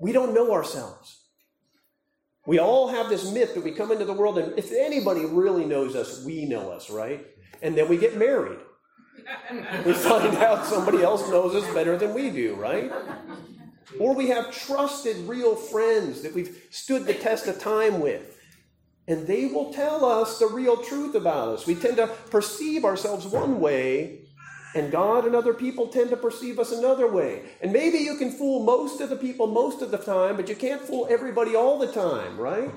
We 0.00 0.12
don't 0.12 0.34
know 0.34 0.52
ourselves. 0.52 1.20
We 2.46 2.58
all 2.58 2.88
have 2.88 3.08
this 3.08 3.30
myth 3.30 3.54
that 3.54 3.64
we 3.64 3.72
come 3.72 3.92
into 3.92 4.04
the 4.04 4.12
world, 4.12 4.38
and 4.38 4.58
if 4.58 4.72
anybody 4.72 5.24
really 5.24 5.64
knows 5.64 5.94
us, 5.94 6.24
we 6.24 6.46
know 6.46 6.70
us, 6.70 6.90
right? 6.90 7.26
And 7.62 7.76
then 7.76 7.88
we 7.88 7.96
get 7.96 8.16
married. 8.16 8.58
we 9.84 9.92
find 9.92 10.36
out 10.38 10.64
somebody 10.66 11.02
else 11.02 11.28
knows 11.28 11.54
us 11.54 11.74
better 11.74 11.96
than 11.96 12.14
we 12.14 12.30
do, 12.30 12.54
right? 12.54 12.90
Or 13.98 14.14
we 14.14 14.28
have 14.28 14.54
trusted 14.54 15.16
real 15.28 15.56
friends 15.56 16.22
that 16.22 16.34
we've 16.34 16.66
stood 16.70 17.06
the 17.06 17.14
test 17.14 17.46
of 17.46 17.58
time 17.58 18.00
with. 18.00 18.36
And 19.08 19.26
they 19.26 19.46
will 19.46 19.72
tell 19.72 20.04
us 20.04 20.38
the 20.38 20.46
real 20.46 20.76
truth 20.76 21.14
about 21.14 21.48
us. 21.48 21.66
We 21.66 21.74
tend 21.74 21.96
to 21.96 22.06
perceive 22.06 22.84
ourselves 22.84 23.26
one 23.26 23.58
way, 23.58 24.20
and 24.74 24.92
God 24.92 25.24
and 25.24 25.34
other 25.34 25.52
people 25.52 25.88
tend 25.88 26.10
to 26.10 26.16
perceive 26.16 26.60
us 26.60 26.70
another 26.70 27.10
way. 27.10 27.42
And 27.60 27.72
maybe 27.72 27.98
you 27.98 28.16
can 28.16 28.30
fool 28.30 28.62
most 28.62 29.00
of 29.00 29.10
the 29.10 29.16
people 29.16 29.48
most 29.48 29.82
of 29.82 29.90
the 29.90 29.98
time, 29.98 30.36
but 30.36 30.48
you 30.48 30.54
can't 30.54 30.82
fool 30.82 31.08
everybody 31.10 31.56
all 31.56 31.78
the 31.78 31.90
time, 31.90 32.38
right? 32.38 32.70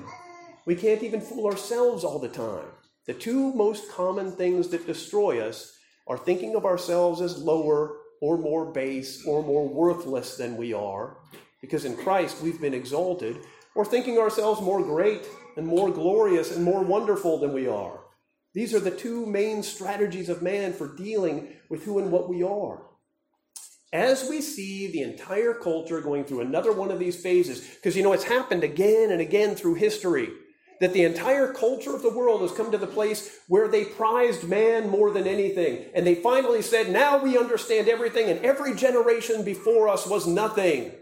We 0.66 0.74
can't 0.74 1.04
even 1.04 1.20
fool 1.20 1.46
ourselves 1.46 2.02
all 2.02 2.18
the 2.18 2.28
time. 2.28 2.66
The 3.06 3.14
two 3.14 3.52
most 3.52 3.90
common 3.92 4.32
things 4.32 4.68
that 4.68 4.86
destroy 4.86 5.40
us 5.40 5.78
are 6.06 6.18
thinking 6.18 6.56
of 6.56 6.64
ourselves 6.64 7.20
as 7.20 7.38
lower 7.38 7.98
or 8.20 8.38
more 8.38 8.72
base 8.72 9.24
or 9.26 9.42
more 9.42 9.68
worthless 9.68 10.36
than 10.36 10.56
we 10.56 10.72
are, 10.72 11.16
because 11.60 11.84
in 11.84 11.96
Christ 11.96 12.42
we've 12.42 12.60
been 12.60 12.74
exalted, 12.74 13.36
or 13.74 13.84
thinking 13.84 14.18
ourselves 14.18 14.60
more 14.60 14.82
great 14.82 15.26
and 15.56 15.66
more 15.66 15.90
glorious 15.90 16.54
and 16.54 16.64
more 16.64 16.82
wonderful 16.82 17.38
than 17.38 17.52
we 17.52 17.66
are. 17.66 18.00
These 18.54 18.72
are 18.72 18.80
the 18.80 18.90
two 18.90 19.26
main 19.26 19.62
strategies 19.62 20.28
of 20.28 20.42
man 20.42 20.72
for 20.72 20.94
dealing 20.94 21.54
with 21.68 21.82
who 21.84 21.98
and 21.98 22.12
what 22.12 22.28
we 22.28 22.42
are. 22.42 22.82
As 23.92 24.28
we 24.28 24.40
see 24.40 24.90
the 24.90 25.02
entire 25.02 25.54
culture 25.54 26.00
going 26.00 26.24
through 26.24 26.40
another 26.40 26.72
one 26.72 26.90
of 26.90 26.98
these 26.98 27.20
phases, 27.20 27.60
because 27.60 27.96
you 27.96 28.02
know 28.02 28.12
it's 28.12 28.24
happened 28.24 28.64
again 28.64 29.10
and 29.10 29.20
again 29.20 29.54
through 29.54 29.74
history, 29.74 30.28
that 30.80 30.92
the 30.92 31.04
entire 31.04 31.52
culture 31.52 31.94
of 31.94 32.02
the 32.02 32.10
world 32.10 32.42
has 32.42 32.52
come 32.52 32.70
to 32.72 32.78
the 32.78 32.86
place 32.86 33.38
where 33.48 33.68
they 33.68 33.84
prized 33.84 34.48
man 34.48 34.88
more 34.88 35.10
than 35.10 35.26
anything. 35.26 35.86
And 35.94 36.06
they 36.06 36.16
finally 36.16 36.62
said, 36.62 36.90
now 36.90 37.18
we 37.18 37.38
understand 37.38 37.88
everything, 37.88 38.28
and 38.28 38.44
every 38.44 38.74
generation 38.74 39.44
before 39.44 39.88
us 39.88 40.06
was 40.06 40.26
nothing. 40.26 40.92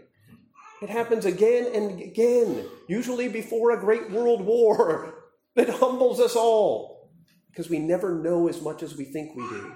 It 0.81 0.89
happens 0.89 1.25
again 1.25 1.67
and 1.73 2.01
again, 2.01 2.65
usually 2.87 3.29
before 3.29 3.71
a 3.71 3.79
great 3.79 4.11
world 4.11 4.41
war 4.41 5.15
that 5.55 5.69
humbles 5.69 6.19
us 6.19 6.35
all 6.35 7.11
because 7.49 7.69
we 7.69 7.79
never 7.79 8.15
know 8.15 8.47
as 8.47 8.61
much 8.61 8.83
as 8.83 8.97
we 8.97 9.05
think 9.05 9.35
we 9.35 9.47
do. 9.47 9.73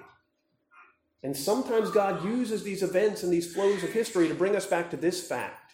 And 1.24 1.36
sometimes 1.36 1.92
God 1.92 2.24
uses 2.26 2.64
these 2.64 2.84
events 2.84 3.24
and 3.24 3.32
these 3.32 3.54
flows 3.54 3.84
of 3.84 3.92
history 3.92 4.28
to 4.28 4.36
bring 4.36 4.56
us 4.56 4.66
back 4.66 4.92
to 4.92 4.98
this 4.98 5.26
fact. 5.26 5.74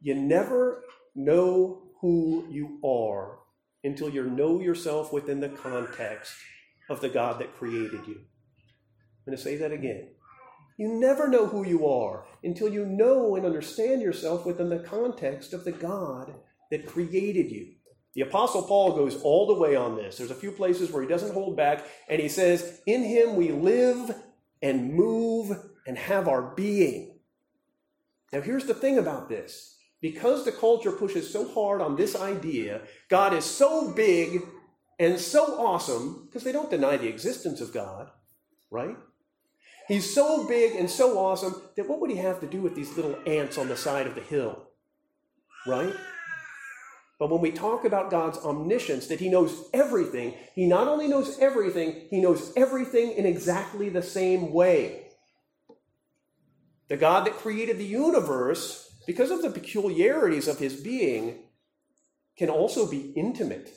You 0.00 0.14
never 0.14 0.84
know 1.14 1.82
who 2.00 2.46
you 2.50 2.78
are 2.84 3.39
until 3.84 4.10
you 4.10 4.24
know 4.24 4.60
yourself 4.60 5.12
within 5.12 5.40
the 5.40 5.48
context 5.48 6.32
of 6.88 7.00
the 7.00 7.08
God 7.08 7.40
that 7.40 7.56
created 7.56 8.06
you. 8.06 8.16
I'm 8.16 9.26
going 9.26 9.36
to 9.36 9.42
say 9.42 9.56
that 9.56 9.72
again. 9.72 10.08
You 10.76 10.88
never 10.88 11.28
know 11.28 11.46
who 11.46 11.66
you 11.66 11.86
are 11.86 12.24
until 12.42 12.68
you 12.68 12.86
know 12.86 13.36
and 13.36 13.44
understand 13.44 14.00
yourself 14.00 14.46
within 14.46 14.70
the 14.70 14.78
context 14.78 15.52
of 15.52 15.64
the 15.64 15.72
God 15.72 16.34
that 16.70 16.86
created 16.86 17.50
you. 17.50 17.74
The 18.14 18.22
Apostle 18.22 18.62
Paul 18.62 18.96
goes 18.96 19.20
all 19.22 19.46
the 19.46 19.60
way 19.60 19.76
on 19.76 19.94
this. 19.94 20.16
There's 20.16 20.30
a 20.30 20.34
few 20.34 20.50
places 20.50 20.90
where 20.90 21.02
he 21.02 21.08
doesn't 21.08 21.34
hold 21.34 21.56
back, 21.56 21.84
and 22.08 22.20
he 22.20 22.28
says, 22.28 22.80
In 22.86 23.02
him 23.04 23.36
we 23.36 23.52
live 23.52 24.16
and 24.62 24.94
move 24.94 25.56
and 25.86 25.96
have 25.96 26.26
our 26.28 26.42
being. 26.54 27.18
Now, 28.32 28.40
here's 28.40 28.66
the 28.66 28.74
thing 28.74 28.98
about 28.98 29.28
this 29.28 29.76
because 30.00 30.44
the 30.44 30.52
culture 30.52 30.92
pushes 30.92 31.30
so 31.30 31.48
hard 31.48 31.80
on 31.80 31.96
this 31.96 32.16
idea, 32.16 32.82
God 33.08 33.34
is 33.34 33.44
so 33.44 33.92
big 33.92 34.42
and 34.98 35.18
so 35.18 35.58
awesome, 35.58 36.26
because 36.26 36.44
they 36.44 36.52
don't 36.52 36.70
deny 36.70 36.96
the 36.96 37.08
existence 37.08 37.60
of 37.60 37.72
God, 37.72 38.10
right? 38.70 38.96
He's 39.88 40.14
so 40.14 40.46
big 40.46 40.76
and 40.76 40.88
so 40.88 41.18
awesome 41.18 41.60
that 41.76 41.88
what 41.88 42.00
would 42.00 42.10
he 42.10 42.16
have 42.16 42.40
to 42.40 42.46
do 42.46 42.60
with 42.60 42.74
these 42.74 42.94
little 42.96 43.16
ants 43.26 43.58
on 43.58 43.68
the 43.68 43.76
side 43.76 44.06
of 44.06 44.14
the 44.14 44.20
hill, 44.20 44.68
right? 45.66 45.94
But 47.20 47.28
when 47.28 47.42
we 47.42 47.52
talk 47.52 47.84
about 47.84 48.10
God's 48.10 48.38
omniscience, 48.38 49.06
that 49.08 49.20
He 49.20 49.28
knows 49.28 49.68
everything, 49.74 50.34
He 50.54 50.66
not 50.66 50.88
only 50.88 51.06
knows 51.06 51.38
everything, 51.38 52.06
He 52.08 52.18
knows 52.18 52.50
everything 52.56 53.12
in 53.12 53.26
exactly 53.26 53.90
the 53.90 54.02
same 54.02 54.52
way. 54.52 55.08
The 56.88 56.96
God 56.96 57.26
that 57.26 57.34
created 57.34 57.76
the 57.78 57.84
universe 57.84 58.89
because 59.06 59.30
of 59.30 59.42
the 59.42 59.50
peculiarities 59.50 60.48
of 60.48 60.58
his 60.58 60.80
being, 60.80 61.38
can 62.36 62.48
also 62.50 62.90
be 62.90 63.12
intimate 63.16 63.70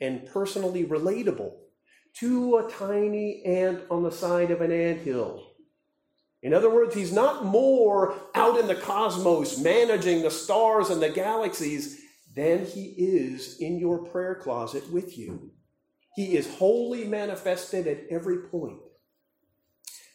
and 0.00 0.26
personally 0.26 0.84
relatable 0.84 1.52
to 2.14 2.58
a 2.58 2.70
tiny 2.70 3.42
ant 3.44 3.82
on 3.90 4.02
the 4.02 4.10
side 4.10 4.50
of 4.50 4.60
an 4.60 4.72
ant 4.72 5.00
hill. 5.00 5.48
In 6.42 6.52
other 6.52 6.70
words, 6.70 6.94
he's 6.94 7.12
not 7.12 7.44
more 7.44 8.14
out 8.34 8.58
in 8.58 8.66
the 8.66 8.74
cosmos 8.74 9.58
managing 9.58 10.22
the 10.22 10.30
stars 10.30 10.90
and 10.90 11.00
the 11.00 11.08
galaxies 11.08 12.00
than 12.34 12.66
he 12.66 12.94
is 12.98 13.58
in 13.60 13.78
your 13.78 13.98
prayer 13.98 14.34
closet 14.34 14.90
with 14.92 15.16
you. 15.16 15.52
He 16.14 16.36
is 16.36 16.52
wholly 16.56 17.04
manifested 17.04 17.86
at 17.86 18.04
every 18.10 18.38
point. 18.48 18.80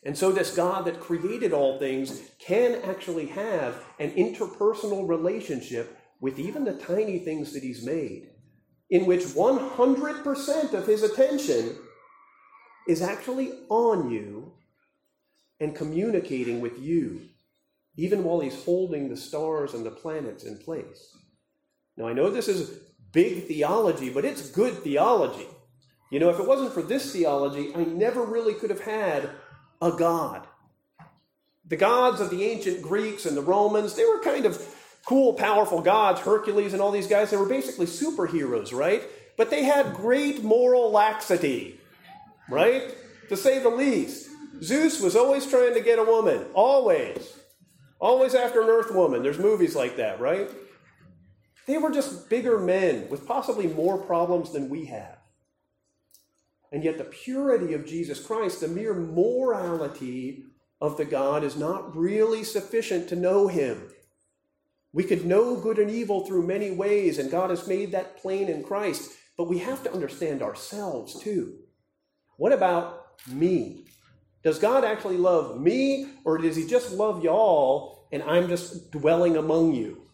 And 0.04 0.18
so, 0.18 0.32
this 0.32 0.56
God 0.56 0.86
that 0.86 1.00
created 1.00 1.54
all 1.54 1.80
things 1.80 2.22
can 2.40 2.82
actually 2.84 3.28
have 3.28 3.84
an 4.00 4.12
interpersonal 4.12 5.08
relationship 5.08 5.98
with 6.22 6.40
even 6.40 6.64
the 6.64 6.74
tiny 6.74 7.20
things 7.20 7.54
that 7.54 7.64
He's 7.64 7.86
made, 7.86 8.30
in 8.90 9.06
which 9.06 9.24
100% 9.24 10.74
of 10.74 10.88
His 10.88 11.04
attention 11.04 11.76
is 12.88 13.02
actually 13.02 13.52
on 13.70 14.10
you 14.10 14.54
and 15.60 15.76
communicating 15.76 16.62
with 16.62 16.80
you, 16.80 17.22
even 17.98 18.24
while 18.24 18.40
He's 18.40 18.64
holding 18.64 19.10
the 19.10 19.18
stars 19.18 19.74
and 19.74 19.86
the 19.86 19.92
planets 19.92 20.44
in 20.44 20.58
place. 20.60 21.18
Now, 21.98 22.08
I 22.08 22.14
know 22.14 22.30
this 22.30 22.48
is 22.48 22.80
big 23.12 23.48
theology, 23.48 24.10
but 24.10 24.26
it's 24.26 24.50
good 24.52 24.76
theology. 24.84 25.48
You 26.12 26.20
know, 26.20 26.30
if 26.30 26.40
it 26.40 26.48
wasn't 26.48 26.74
for 26.74 26.82
this 26.82 27.12
theology, 27.12 27.74
I 27.76 27.84
never 27.84 28.24
really 28.24 28.54
could 28.54 28.70
have 28.70 28.82
had 28.82 29.30
a 29.82 29.92
god. 29.92 30.48
The 31.68 31.76
gods 31.76 32.22
of 32.22 32.30
the 32.30 32.44
ancient 32.44 32.82
Greeks 32.82 33.26
and 33.26 33.36
the 33.36 33.42
Romans, 33.42 33.96
they 33.96 34.06
were 34.06 34.22
kind 34.22 34.46
of 34.46 34.66
cool, 35.06 35.34
powerful 35.34 35.82
gods, 35.82 36.22
Hercules 36.22 36.74
and 36.74 36.82
all 36.82 36.92
these 36.92 37.08
guys. 37.08 37.30
They 37.30 37.38
were 37.38 37.48
basically 37.48 37.86
superheroes, 37.86 38.74
right? 38.74 39.04
But 39.38 39.50
they 39.50 39.64
had 39.64 39.94
great 39.94 40.44
moral 40.44 40.92
laxity, 40.92 41.80
right? 42.50 42.96
To 43.30 43.38
say 43.38 43.60
the 43.60 43.70
least. 43.70 44.30
Zeus 44.62 45.02
was 45.02 45.16
always 45.16 45.46
trying 45.46 45.74
to 45.76 45.82
get 45.82 46.00
a 46.00 46.04
woman, 46.04 46.46
always. 46.54 47.38
Always 48.00 48.36
after 48.36 48.62
an 48.62 48.70
earth 48.70 48.94
woman. 48.94 49.24
There's 49.24 49.40
movies 49.40 49.76
like 49.76 49.98
that, 49.98 50.20
right? 50.20 50.50
They 51.66 51.78
were 51.78 51.92
just 51.92 52.30
bigger 52.30 52.58
men 52.60 53.10
with 53.10 53.28
possibly 53.28 53.68
more 53.68 53.98
problems 53.98 54.52
than 54.52 54.70
we 54.70 54.86
have. 54.86 55.18
And 56.72 56.84
yet, 56.84 56.98
the 56.98 57.06
purity 57.06 57.74
of 57.74 57.86
Jesus 57.86 58.20
Christ, 58.20 58.62
the 58.62 58.68
mere 58.68 58.94
morality 58.94 60.44
of 60.82 60.98
the 60.98 61.06
God, 61.06 61.44
is 61.44 61.56
not 61.56 61.96
really 61.96 62.44
sufficient 62.44 63.08
to 63.10 63.16
know 63.16 63.48
Him. 63.48 63.90
We 64.94 65.04
could 65.04 65.26
know 65.26 65.56
good 65.56 65.80
and 65.80 65.92
evil 65.92 66.26
through 66.26 66.48
many 66.48 66.72
ways, 66.72 67.20
and 67.20 67.32
God 67.32 67.50
has 67.50 67.68
made 67.68 67.92
that 67.92 68.18
plain 68.18 68.50
in 68.50 68.64
Christ. 68.64 69.12
But 69.38 69.48
we 69.48 69.60
have 69.60 69.84
to 69.84 69.94
understand 69.94 70.42
ourselves 70.42 71.20
too. 71.22 71.60
What 72.38 72.52
about 72.52 73.20
me? 73.28 73.86
Does 74.44 74.60
God 74.60 74.84
actually 74.84 75.18
love 75.18 75.60
me, 75.60 76.08
or 76.26 76.38
does 76.38 76.56
He 76.56 76.66
just 76.66 76.92
love 76.92 77.24
y'all 77.24 78.08
and 78.12 78.24
I'm 78.24 78.48
just 78.48 78.92
dwelling 78.92 79.36
among 79.36 79.74
you? 79.74 80.07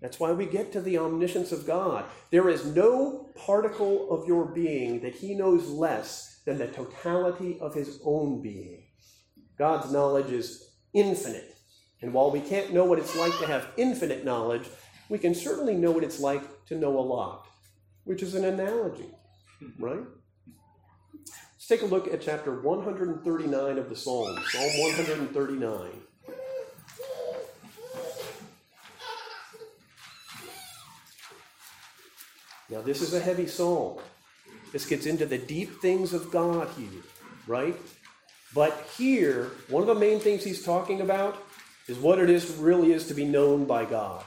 That's 0.00 0.20
why 0.20 0.32
we 0.32 0.46
get 0.46 0.72
to 0.72 0.80
the 0.80 0.98
omniscience 0.98 1.50
of 1.50 1.66
God. 1.66 2.04
There 2.30 2.48
is 2.48 2.64
no 2.64 3.30
particle 3.34 4.10
of 4.10 4.28
your 4.28 4.44
being 4.44 5.00
that 5.00 5.16
he 5.16 5.34
knows 5.34 5.68
less 5.68 6.40
than 6.46 6.58
the 6.58 6.68
totality 6.68 7.58
of 7.60 7.74
his 7.74 8.00
own 8.04 8.40
being. 8.40 8.84
God's 9.58 9.92
knowledge 9.92 10.30
is 10.30 10.70
infinite, 10.94 11.56
And 12.00 12.14
while 12.14 12.30
we 12.30 12.40
can't 12.40 12.72
know 12.72 12.84
what 12.84 13.00
it's 13.00 13.16
like 13.16 13.36
to 13.40 13.46
have 13.46 13.72
infinite 13.76 14.24
knowledge, 14.24 14.68
we 15.08 15.18
can 15.18 15.34
certainly 15.34 15.74
know 15.74 15.90
what 15.90 16.04
it's 16.04 16.20
like 16.20 16.66
to 16.66 16.76
know 16.76 16.96
a 16.96 17.00
lot, 17.00 17.46
which 18.04 18.22
is 18.22 18.34
an 18.34 18.44
analogy, 18.44 19.10
right? 19.78 20.04
Let's 21.24 21.66
take 21.66 21.82
a 21.82 21.86
look 21.86 22.06
at 22.06 22.22
chapter 22.22 22.60
139 22.60 23.78
of 23.78 23.88
the 23.88 23.96
Psalms, 23.96 24.40
Psalm 24.52 24.70
139. 24.80 25.90
Now, 32.70 32.82
this 32.82 33.00
is 33.00 33.14
a 33.14 33.20
heavy 33.20 33.46
psalm. 33.46 33.98
This 34.72 34.86
gets 34.86 35.06
into 35.06 35.24
the 35.24 35.38
deep 35.38 35.80
things 35.80 36.12
of 36.12 36.30
God 36.30 36.68
here, 36.76 37.02
right? 37.46 37.76
But 38.54 38.88
here, 38.96 39.50
one 39.68 39.82
of 39.82 39.88
the 39.88 39.94
main 39.94 40.20
things 40.20 40.44
he's 40.44 40.62
talking 40.62 41.00
about 41.00 41.42
is 41.86 41.98
what 41.98 42.18
it 42.18 42.28
is 42.28 42.50
really 42.56 42.92
is 42.92 43.06
to 43.08 43.14
be 43.14 43.24
known 43.24 43.64
by 43.64 43.84
God. 43.84 44.24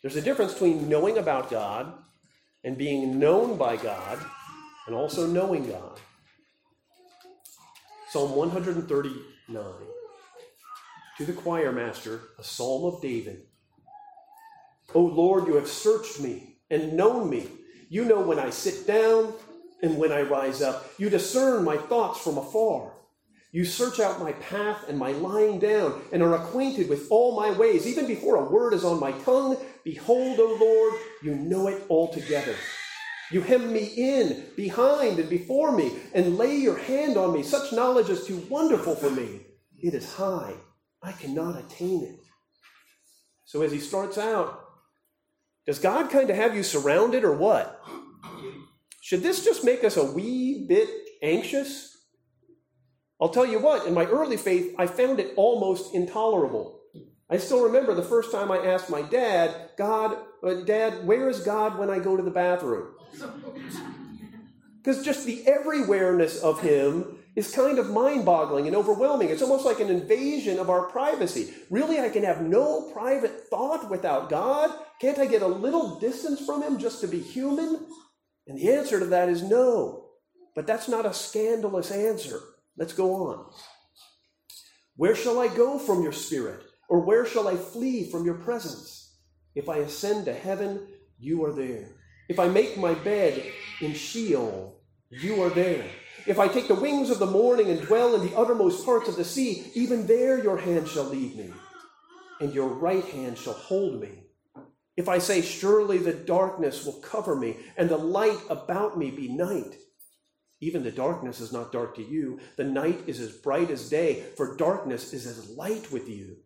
There's 0.00 0.16
a 0.16 0.22
difference 0.22 0.52
between 0.52 0.88
knowing 0.88 1.18
about 1.18 1.50
God 1.50 1.92
and 2.64 2.78
being 2.78 3.18
known 3.18 3.56
by 3.56 3.76
God 3.76 4.18
and 4.86 4.94
also 4.94 5.26
knowing 5.26 5.68
God. 5.68 5.98
Psalm 8.10 8.34
139. 8.34 9.64
To 11.18 11.24
the 11.24 11.32
choir 11.32 11.72
master, 11.72 12.20
a 12.38 12.44
psalm 12.44 12.84
of 12.84 13.02
David. 13.02 13.42
O 14.94 15.00
Lord, 15.00 15.46
you 15.46 15.54
have 15.54 15.68
searched 15.68 16.20
me 16.20 16.56
and 16.70 16.94
known 16.94 17.30
me. 17.30 17.48
You 17.92 18.06
know 18.06 18.22
when 18.22 18.38
I 18.38 18.48
sit 18.48 18.86
down 18.86 19.34
and 19.82 19.98
when 19.98 20.12
I 20.12 20.22
rise 20.22 20.62
up. 20.62 20.90
You 20.96 21.10
discern 21.10 21.62
my 21.62 21.76
thoughts 21.76 22.18
from 22.20 22.38
afar. 22.38 22.90
You 23.50 23.66
search 23.66 24.00
out 24.00 24.18
my 24.18 24.32
path 24.32 24.88
and 24.88 24.96
my 24.98 25.12
lying 25.12 25.58
down, 25.58 26.00
and 26.10 26.22
are 26.22 26.36
acquainted 26.36 26.88
with 26.88 27.08
all 27.10 27.38
my 27.38 27.50
ways. 27.50 27.86
Even 27.86 28.06
before 28.06 28.36
a 28.36 28.50
word 28.50 28.72
is 28.72 28.82
on 28.82 28.98
my 28.98 29.12
tongue, 29.12 29.58
behold, 29.84 30.40
O 30.40 30.56
Lord, 30.58 31.02
you 31.22 31.34
know 31.34 31.68
it 31.68 31.82
altogether. 31.90 32.54
You 33.30 33.42
hem 33.42 33.70
me 33.70 33.84
in, 33.84 34.46
behind, 34.56 35.18
and 35.18 35.28
before 35.28 35.76
me, 35.76 35.92
and 36.14 36.38
lay 36.38 36.56
your 36.56 36.78
hand 36.78 37.18
on 37.18 37.34
me. 37.34 37.42
Such 37.42 37.74
knowledge 37.74 38.08
is 38.08 38.26
too 38.26 38.38
wonderful 38.48 38.96
for 38.96 39.10
me. 39.10 39.42
It 39.78 39.92
is 39.92 40.14
high. 40.14 40.54
I 41.02 41.12
cannot 41.12 41.62
attain 41.62 42.04
it. 42.04 42.16
So 43.44 43.60
as 43.60 43.70
he 43.70 43.80
starts 43.80 44.16
out, 44.16 44.61
does 45.66 45.78
God 45.78 46.10
kind 46.10 46.28
of 46.30 46.36
have 46.36 46.56
you 46.56 46.62
surrounded 46.62 47.24
or 47.24 47.34
what? 47.34 47.80
Should 49.00 49.22
this 49.22 49.44
just 49.44 49.64
make 49.64 49.84
us 49.84 49.96
a 49.96 50.04
wee 50.04 50.66
bit 50.68 50.88
anxious? 51.22 51.96
I'll 53.20 53.28
tell 53.28 53.46
you 53.46 53.60
what, 53.60 53.86
in 53.86 53.94
my 53.94 54.06
early 54.06 54.36
faith, 54.36 54.74
I 54.78 54.86
found 54.86 55.20
it 55.20 55.34
almost 55.36 55.94
intolerable. 55.94 56.80
I 57.30 57.38
still 57.38 57.62
remember 57.62 57.94
the 57.94 58.02
first 58.02 58.32
time 58.32 58.50
I 58.50 58.58
asked 58.58 58.90
my 58.90 59.02
dad, 59.02 59.70
God, 59.78 60.18
uh, 60.42 60.64
Dad, 60.64 61.06
where 61.06 61.28
is 61.28 61.40
God 61.40 61.78
when 61.78 61.88
I 61.88 61.98
go 61.98 62.16
to 62.16 62.22
the 62.22 62.30
bathroom? 62.30 62.94
Because 64.76 65.04
just 65.04 65.24
the 65.24 65.44
everywhereness 65.44 66.42
of 66.42 66.60
Him 66.60 67.21
is 67.34 67.54
kind 67.54 67.78
of 67.78 67.90
mind 67.90 68.24
boggling 68.24 68.66
and 68.66 68.76
overwhelming. 68.76 69.30
It's 69.30 69.42
almost 69.42 69.64
like 69.64 69.80
an 69.80 69.88
invasion 69.88 70.58
of 70.58 70.68
our 70.68 70.88
privacy. 70.90 71.52
Really, 71.70 71.98
I 71.98 72.10
can 72.10 72.24
have 72.24 72.42
no 72.42 72.90
private 72.92 73.48
thought 73.48 73.90
without 73.90 74.28
God? 74.28 74.70
Can't 75.00 75.18
I 75.18 75.26
get 75.26 75.42
a 75.42 75.46
little 75.46 75.98
distance 75.98 76.44
from 76.44 76.62
Him 76.62 76.78
just 76.78 77.00
to 77.00 77.06
be 77.08 77.20
human? 77.20 77.86
And 78.46 78.58
the 78.58 78.72
answer 78.72 78.98
to 78.98 79.06
that 79.06 79.28
is 79.28 79.42
no. 79.42 80.10
But 80.54 80.66
that's 80.66 80.88
not 80.88 81.06
a 81.06 81.14
scandalous 81.14 81.90
answer. 81.90 82.40
Let's 82.76 82.92
go 82.92 83.28
on. 83.28 83.46
Where 84.96 85.14
shall 85.14 85.38
I 85.38 85.48
go 85.48 85.78
from 85.78 86.02
your 86.02 86.12
spirit? 86.12 86.62
Or 86.88 87.00
where 87.00 87.24
shall 87.24 87.48
I 87.48 87.56
flee 87.56 88.10
from 88.10 88.26
your 88.26 88.34
presence? 88.34 89.16
If 89.54 89.68
I 89.68 89.78
ascend 89.78 90.26
to 90.26 90.34
heaven, 90.34 90.86
you 91.18 91.44
are 91.44 91.52
there. 91.52 91.88
If 92.28 92.38
I 92.38 92.48
make 92.48 92.76
my 92.76 92.94
bed 92.94 93.42
in 93.80 93.94
Sheol, 93.94 94.80
you 95.10 95.42
are 95.42 95.50
there. 95.50 95.86
If 96.26 96.38
I 96.38 96.48
take 96.48 96.68
the 96.68 96.74
wings 96.74 97.10
of 97.10 97.18
the 97.18 97.26
morning 97.26 97.68
and 97.68 97.80
dwell 97.80 98.14
in 98.14 98.26
the 98.26 98.36
uttermost 98.36 98.84
parts 98.84 99.08
of 99.08 99.16
the 99.16 99.24
sea, 99.24 99.70
even 99.74 100.06
there 100.06 100.42
your 100.42 100.58
hand 100.58 100.88
shall 100.88 101.04
lead 101.04 101.36
me, 101.36 101.52
and 102.40 102.54
your 102.54 102.68
right 102.68 103.04
hand 103.04 103.38
shall 103.38 103.54
hold 103.54 104.00
me. 104.00 104.24
If 104.96 105.08
I 105.08 105.18
say, 105.18 105.40
Surely 105.40 105.98
the 105.98 106.12
darkness 106.12 106.84
will 106.84 107.00
cover 107.00 107.34
me, 107.34 107.56
and 107.76 107.88
the 107.88 107.96
light 107.96 108.38
about 108.48 108.98
me 108.98 109.10
be 109.10 109.28
night, 109.28 109.76
even 110.62 110.84
the 110.84 110.92
darkness 110.92 111.40
is 111.40 111.52
not 111.52 111.72
dark 111.72 111.96
to 111.96 112.04
you. 112.04 112.38
The 112.56 112.64
night 112.64 113.02
is 113.08 113.18
as 113.18 113.32
bright 113.32 113.68
as 113.68 113.88
day, 113.88 114.22
for 114.36 114.56
darkness 114.56 115.12
is 115.12 115.26
as 115.26 115.50
light 115.50 115.90
with 115.90 116.08
you. 116.08 116.36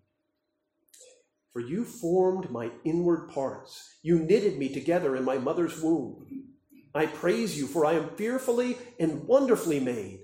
For 1.52 1.60
you 1.60 1.84
formed 1.84 2.50
my 2.50 2.70
inward 2.82 3.28
parts. 3.28 3.98
You 4.02 4.18
knitted 4.18 4.58
me 4.58 4.70
together 4.72 5.16
in 5.16 5.24
my 5.24 5.36
mother's 5.36 5.82
womb. 5.82 6.35
I 6.96 7.06
praise 7.06 7.58
you, 7.58 7.66
for 7.66 7.84
I 7.84 7.92
am 7.92 8.10
fearfully 8.16 8.78
and 8.98 9.26
wonderfully 9.26 9.80
made. 9.80 10.20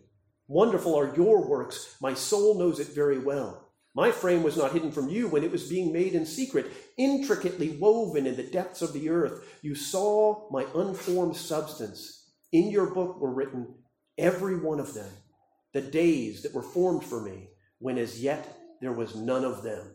Wonderful 0.48 0.94
are 0.94 1.14
your 1.14 1.46
works. 1.46 1.96
My 2.00 2.14
soul 2.14 2.58
knows 2.58 2.80
it 2.80 2.88
very 2.88 3.18
well. 3.18 3.68
My 3.94 4.10
frame 4.10 4.42
was 4.42 4.56
not 4.56 4.72
hidden 4.72 4.90
from 4.90 5.10
you 5.10 5.28
when 5.28 5.44
it 5.44 5.52
was 5.52 5.68
being 5.68 5.92
made 5.92 6.14
in 6.14 6.24
secret, 6.24 6.66
intricately 6.96 7.70
woven 7.70 8.26
in 8.26 8.36
the 8.36 8.42
depths 8.42 8.80
of 8.80 8.94
the 8.94 9.10
earth. 9.10 9.44
You 9.60 9.74
saw 9.74 10.48
my 10.50 10.66
unformed 10.74 11.36
substance. 11.36 12.30
In 12.52 12.70
your 12.70 12.86
book 12.86 13.20
were 13.20 13.32
written 13.32 13.74
every 14.16 14.56
one 14.56 14.80
of 14.80 14.94
them, 14.94 15.10
the 15.72 15.82
days 15.82 16.42
that 16.42 16.54
were 16.54 16.62
formed 16.62 17.04
for 17.04 17.20
me, 17.20 17.48
when 17.78 17.98
as 17.98 18.22
yet 18.22 18.58
there 18.80 18.92
was 18.92 19.14
none 19.14 19.44
of 19.44 19.62
them. 19.62 19.94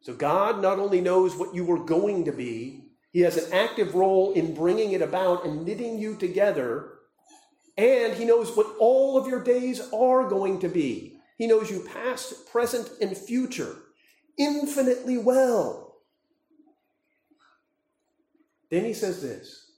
So 0.00 0.12
God 0.14 0.60
not 0.60 0.78
only 0.78 1.00
knows 1.00 1.36
what 1.36 1.54
you 1.54 1.64
were 1.64 1.84
going 1.84 2.24
to 2.24 2.32
be, 2.32 2.87
He 3.12 3.20
has 3.20 3.36
an 3.36 3.52
active 3.52 3.94
role 3.94 4.32
in 4.32 4.54
bringing 4.54 4.92
it 4.92 5.02
about 5.02 5.46
and 5.46 5.64
knitting 5.64 5.98
you 5.98 6.16
together, 6.16 6.92
and 7.76 8.14
He 8.14 8.24
knows 8.24 8.56
what 8.56 8.76
all 8.78 9.16
of 9.16 9.26
your 9.26 9.42
days 9.42 9.80
are 9.92 10.28
going 10.28 10.60
to 10.60 10.68
be. 10.68 11.18
He 11.36 11.46
knows 11.46 11.70
you 11.70 11.86
past, 11.92 12.50
present, 12.50 12.90
and 13.00 13.16
future 13.16 13.76
infinitely 14.36 15.18
well. 15.18 15.96
Then 18.70 18.84
He 18.84 18.92
says 18.92 19.22
this 19.22 19.68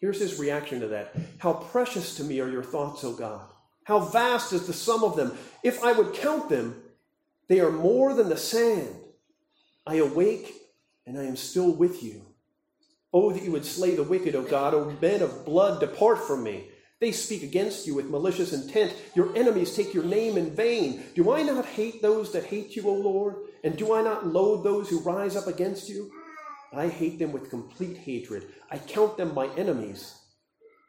Here's 0.00 0.20
his 0.20 0.38
reaction 0.38 0.80
to 0.80 0.88
that. 0.88 1.14
How 1.38 1.54
precious 1.54 2.16
to 2.16 2.24
me 2.24 2.40
are 2.40 2.48
your 2.48 2.62
thoughts, 2.62 3.02
O 3.02 3.12
God. 3.12 3.48
How 3.84 3.98
vast 4.00 4.52
is 4.52 4.66
the 4.66 4.72
sum 4.72 5.02
of 5.02 5.16
them. 5.16 5.36
If 5.62 5.82
I 5.82 5.92
would 5.92 6.14
count 6.14 6.48
them, 6.48 6.82
they 7.48 7.60
are 7.60 7.72
more 7.72 8.14
than 8.14 8.28
the 8.28 8.36
sand. 8.36 8.94
I 9.86 9.96
awake 9.96 10.54
and 11.06 11.18
I 11.18 11.24
am 11.24 11.36
still 11.36 11.72
with 11.72 12.02
you. 12.02 12.26
Oh, 13.12 13.32
that 13.32 13.42
you 13.42 13.52
would 13.52 13.64
slay 13.64 13.94
the 13.94 14.02
wicked, 14.02 14.34
O 14.34 14.42
God. 14.42 14.74
O 14.74 14.96
men 15.00 15.22
of 15.22 15.44
blood, 15.44 15.80
depart 15.80 16.18
from 16.18 16.42
me. 16.42 16.68
They 17.00 17.12
speak 17.12 17.42
against 17.42 17.86
you 17.86 17.94
with 17.94 18.10
malicious 18.10 18.52
intent. 18.52 18.94
Your 19.14 19.34
enemies 19.36 19.74
take 19.74 19.94
your 19.94 20.04
name 20.04 20.36
in 20.36 20.54
vain. 20.54 21.04
Do 21.14 21.32
I 21.32 21.42
not 21.42 21.64
hate 21.64 22.02
those 22.02 22.32
that 22.32 22.46
hate 22.46 22.74
you, 22.74 22.88
O 22.88 22.92
Lord? 22.92 23.36
And 23.62 23.76
do 23.76 23.94
I 23.94 24.02
not 24.02 24.26
loathe 24.26 24.64
those 24.64 24.88
who 24.90 25.00
rise 25.00 25.36
up 25.36 25.46
against 25.46 25.88
you? 25.88 26.10
I 26.72 26.88
hate 26.88 27.18
them 27.18 27.32
with 27.32 27.50
complete 27.50 27.96
hatred. 27.98 28.46
I 28.70 28.78
count 28.78 29.16
them 29.16 29.32
my 29.34 29.48
enemies. 29.56 30.18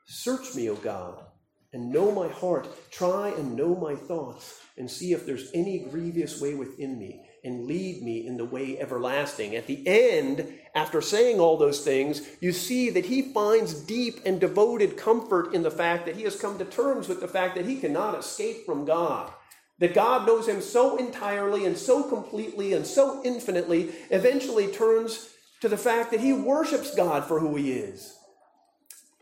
Search 0.07 0.55
me, 0.55 0.69
O 0.69 0.75
God, 0.75 1.23
and 1.71 1.91
know 1.91 2.11
my 2.11 2.27
heart. 2.27 2.67
Try 2.91 3.29
and 3.29 3.55
know 3.55 3.75
my 3.75 3.95
thoughts, 3.95 4.59
and 4.77 4.89
see 4.89 5.13
if 5.13 5.25
there's 5.25 5.51
any 5.53 5.79
grievous 5.79 6.41
way 6.41 6.55
within 6.55 6.97
me, 6.97 7.28
and 7.43 7.65
lead 7.65 8.01
me 8.01 8.25
in 8.27 8.37
the 8.37 8.45
way 8.45 8.79
everlasting. 8.79 9.55
At 9.55 9.67
the 9.67 9.85
end, 9.87 10.47
after 10.75 11.01
saying 11.01 11.39
all 11.39 11.57
those 11.57 11.81
things, 11.81 12.21
you 12.39 12.51
see 12.51 12.89
that 12.91 13.05
he 13.05 13.33
finds 13.33 13.73
deep 13.73 14.19
and 14.25 14.39
devoted 14.39 14.97
comfort 14.97 15.53
in 15.53 15.63
the 15.63 15.71
fact 15.71 16.05
that 16.05 16.15
he 16.15 16.23
has 16.23 16.39
come 16.39 16.57
to 16.57 16.65
terms 16.65 17.07
with 17.07 17.21
the 17.21 17.27
fact 17.27 17.55
that 17.55 17.65
he 17.65 17.77
cannot 17.77 18.17
escape 18.17 18.65
from 18.65 18.85
God 18.85 19.31
that 19.79 19.93
God 19.93 20.27
knows 20.27 20.47
him 20.47 20.61
so 20.61 20.97
entirely 20.97 21.65
and 21.65 21.77
so 21.77 22.03
completely 22.03 22.73
and 22.73 22.85
so 22.85 23.21
infinitely, 23.23 23.91
eventually 24.11 24.67
turns 24.67 25.29
to 25.61 25.69
the 25.69 25.77
fact 25.77 26.11
that 26.11 26.19
he 26.19 26.33
worships 26.33 26.93
God 26.93 27.25
for 27.25 27.39
who 27.39 27.55
he 27.55 27.71
is. 27.71 28.15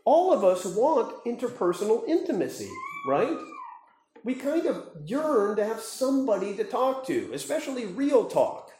All 0.04 0.32
of 0.32 0.44
us 0.44 0.64
want 0.64 1.24
interpersonal 1.24 2.06
intimacy, 2.08 2.70
right? 3.06 3.38
We 4.24 4.34
kind 4.34 4.66
of 4.66 4.84
yearn 5.04 5.56
to 5.56 5.64
have 5.64 5.80
somebody 5.80 6.54
to 6.56 6.64
talk 6.64 7.06
to, 7.06 7.30
especially 7.32 7.86
real 7.86 8.26
talk. 8.26 8.70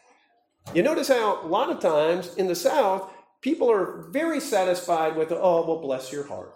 You 0.75 0.83
notice 0.83 1.09
how 1.09 1.43
a 1.43 1.47
lot 1.47 1.71
of 1.71 1.81
times 1.81 2.35
in 2.35 2.47
the 2.47 2.55
South, 2.55 3.11
people 3.41 3.71
are 3.71 4.09
very 4.11 4.41
satisfied 4.41 5.17
with, 5.17 5.33
oh, 5.33 5.65
well, 5.67 5.81
bless 5.81 6.13
your 6.13 6.27
heart, 6.27 6.55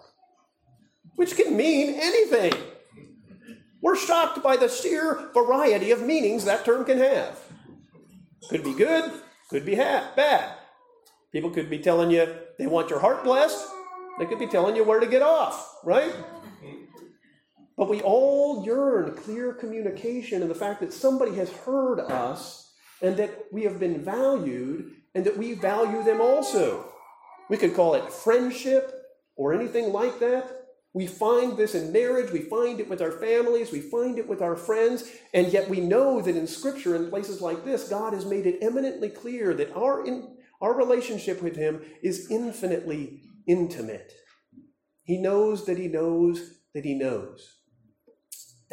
which 1.15 1.35
can 1.35 1.57
mean 1.57 1.95
anything. 1.99 2.53
We're 3.81 3.95
shocked 3.95 4.43
by 4.43 4.55
the 4.55 4.69
sheer 4.69 5.29
variety 5.33 5.91
of 5.91 6.01
meanings 6.01 6.45
that 6.45 6.63
term 6.63 6.85
can 6.85 6.99
have. 6.99 7.39
Could 8.49 8.63
be 8.63 8.73
good, 8.73 9.11
could 9.49 9.65
be 9.65 9.75
bad. 9.75 10.55
People 11.31 11.49
could 11.49 11.69
be 11.69 11.79
telling 11.79 12.11
you 12.11 12.33
they 12.59 12.67
want 12.67 12.89
your 12.89 12.99
heart 12.99 13.23
blessed. 13.23 13.67
They 14.19 14.25
could 14.25 14.39
be 14.39 14.47
telling 14.47 14.75
you 14.75 14.83
where 14.83 14.99
to 14.99 15.07
get 15.07 15.23
off, 15.23 15.79
right? 15.83 16.13
But 17.77 17.89
we 17.89 18.01
all 18.01 18.63
yearn 18.65 19.15
clear 19.15 19.53
communication 19.53 20.41
and 20.41 20.51
the 20.51 20.55
fact 20.55 20.79
that 20.81 20.93
somebody 20.93 21.35
has 21.35 21.51
heard 21.51 21.99
us 21.99 22.71
and 23.01 23.17
that 23.17 23.45
we 23.51 23.63
have 23.63 23.79
been 23.79 24.03
valued 24.03 24.91
and 25.15 25.25
that 25.25 25.37
we 25.37 25.53
value 25.53 26.03
them 26.03 26.21
also. 26.21 26.85
We 27.49 27.57
could 27.57 27.75
call 27.75 27.95
it 27.95 28.11
friendship 28.11 28.91
or 29.35 29.53
anything 29.53 29.91
like 29.91 30.19
that. 30.19 30.63
We 30.93 31.07
find 31.07 31.57
this 31.57 31.73
in 31.73 31.91
marriage, 31.91 32.31
we 32.31 32.41
find 32.41 32.79
it 32.79 32.87
with 32.87 33.01
our 33.01 33.11
families, 33.11 33.71
we 33.71 33.81
find 33.81 34.19
it 34.19 34.29
with 34.29 34.43
our 34.43 34.55
friends, 34.55 35.09
and 35.33 35.51
yet 35.51 35.67
we 35.67 35.79
know 35.79 36.21
that 36.21 36.35
in 36.35 36.45
Scripture, 36.45 36.95
in 36.95 37.09
places 37.09 37.41
like 37.41 37.65
this, 37.65 37.89
God 37.89 38.13
has 38.13 38.27
made 38.27 38.45
it 38.45 38.59
eminently 38.61 39.09
clear 39.09 39.55
that 39.55 39.75
our, 39.75 40.05
in, 40.05 40.37
our 40.61 40.75
relationship 40.75 41.41
with 41.41 41.55
Him 41.55 41.81
is 42.03 42.29
infinitely 42.29 43.21
intimate. 43.47 44.13
He 45.03 45.17
knows 45.17 45.65
that 45.65 45.79
He 45.79 45.87
knows 45.87 46.59
that 46.75 46.85
He 46.85 46.93
knows. 46.93 47.62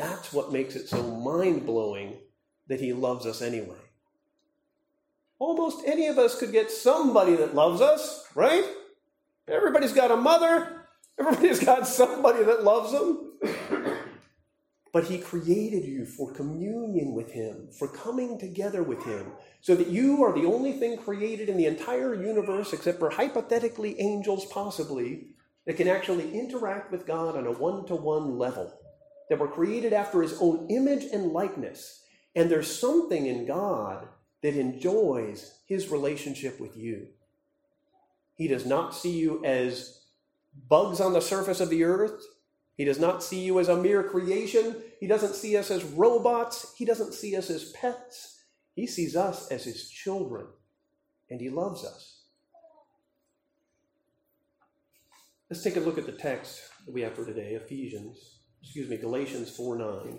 That's 0.00 0.32
what 0.32 0.50
makes 0.50 0.76
it 0.76 0.88
so 0.88 1.02
mind 1.02 1.66
blowing 1.66 2.16
that 2.68 2.80
He 2.80 2.94
loves 2.94 3.26
us 3.26 3.42
anyway. 3.42 3.76
Almost 5.38 5.86
any 5.86 6.06
of 6.06 6.16
us 6.16 6.38
could 6.38 6.52
get 6.52 6.70
somebody 6.70 7.36
that 7.36 7.54
loves 7.54 7.82
us, 7.82 8.24
right? 8.34 8.64
Everybody's 9.46 9.92
got 9.92 10.10
a 10.10 10.16
mother, 10.16 10.86
everybody's 11.18 11.62
got 11.62 11.86
somebody 11.86 12.42
that 12.44 12.64
loves 12.64 12.92
them. 12.92 13.32
But 14.90 15.04
He 15.04 15.18
created 15.18 15.84
you 15.84 16.06
for 16.06 16.32
communion 16.32 17.12
with 17.14 17.32
Him, 17.32 17.68
for 17.78 17.86
coming 17.86 18.38
together 18.38 18.82
with 18.82 19.04
Him, 19.04 19.32
so 19.60 19.74
that 19.74 19.88
you 19.88 20.24
are 20.24 20.32
the 20.32 20.46
only 20.46 20.72
thing 20.72 20.96
created 20.96 21.50
in 21.50 21.58
the 21.58 21.66
entire 21.66 22.14
universe, 22.14 22.72
except 22.72 23.00
for 23.00 23.10
hypothetically 23.10 24.00
angels, 24.00 24.46
possibly, 24.46 25.26
that 25.66 25.76
can 25.76 25.88
actually 25.88 26.32
interact 26.32 26.90
with 26.90 27.06
God 27.06 27.36
on 27.36 27.46
a 27.46 27.52
one 27.52 27.84
to 27.86 27.94
one 27.94 28.38
level, 28.38 28.79
that 29.30 29.38
were 29.38 29.48
created 29.48 29.94
after 29.94 30.20
His 30.20 30.36
own 30.40 30.66
image 30.68 31.04
and 31.04 31.32
likeness. 31.32 32.02
And 32.36 32.50
there's 32.50 32.78
something 32.78 33.24
in 33.24 33.46
God 33.46 34.06
that 34.42 34.56
enjoys 34.56 35.60
His 35.66 35.88
relationship 35.88 36.60
with 36.60 36.76
you. 36.76 37.06
He 38.34 38.48
does 38.48 38.66
not 38.66 38.94
see 38.94 39.18
you 39.18 39.42
as 39.44 40.02
bugs 40.68 41.00
on 41.00 41.12
the 41.14 41.20
surface 41.20 41.60
of 41.60 41.70
the 41.70 41.84
earth. 41.84 42.22
He 42.76 42.84
does 42.84 42.98
not 42.98 43.22
see 43.22 43.40
you 43.40 43.60
as 43.60 43.68
a 43.68 43.76
mere 43.76 44.02
creation. 44.02 44.76
He 44.98 45.06
doesn't 45.06 45.34
see 45.34 45.56
us 45.56 45.70
as 45.70 45.84
robots. 45.84 46.74
He 46.76 46.84
doesn't 46.84 47.14
see 47.14 47.36
us 47.36 47.50
as 47.50 47.72
pets. 47.72 48.42
He 48.74 48.86
sees 48.86 49.14
us 49.14 49.48
as 49.48 49.64
his 49.64 49.88
children, 49.90 50.46
and 51.28 51.40
he 51.40 51.50
loves 51.50 51.84
us. 51.84 52.22
Let's 55.50 55.62
take 55.62 55.76
a 55.76 55.80
look 55.80 55.98
at 55.98 56.06
the 56.06 56.12
text 56.12 56.62
that 56.86 56.94
we 56.94 57.02
have 57.02 57.14
for 57.14 57.26
today 57.26 57.54
Ephesians, 57.54 58.39
excuse 58.62 58.88
me, 58.88 58.96
Galatians 58.96 59.50
4 59.50 59.76
9. 59.76 60.18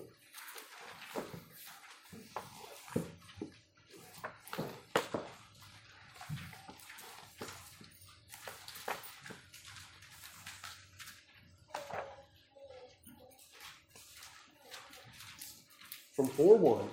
From 16.14 16.28
4 16.28 16.58
1, 16.58 16.88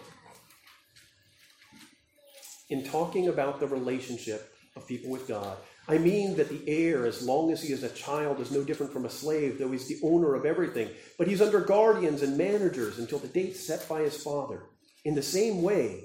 in 2.71 2.85
talking 2.85 3.29
about 3.29 3.61
the 3.61 3.67
relationship 3.67 4.55
of 4.77 4.87
people 4.87 5.11
with 5.11 5.27
God, 5.27 5.57
I 5.91 5.97
mean 5.97 6.37
that 6.37 6.51
the 6.51 6.63
heir, 6.67 7.07
as 7.07 7.23
long 7.23 7.51
as 7.51 7.63
he 7.63 7.73
is 7.73 7.83
a 7.83 7.89
child, 7.89 8.41
is 8.41 8.51
no 8.51 8.63
different 8.63 8.93
from 8.93 9.07
a 9.07 9.11
slave, 9.11 9.59
though 9.59 9.73
he's 9.73 9.89
the 9.89 9.99
owner 10.03 10.35
of 10.35 10.45
everything. 10.45 10.91
But 11.17 11.29
he's 11.29 11.41
under 11.41 11.61
guardians 11.61 12.21
and 12.21 12.37
managers 12.37 12.99
until 12.99 13.19
the 13.19 13.29
date 13.29 13.57
set 13.57 13.89
by 13.89 14.03
his 14.03 14.23
father. 14.23 14.65
In 15.07 15.15
the 15.15 15.23
same 15.23 15.63
way, 15.63 16.05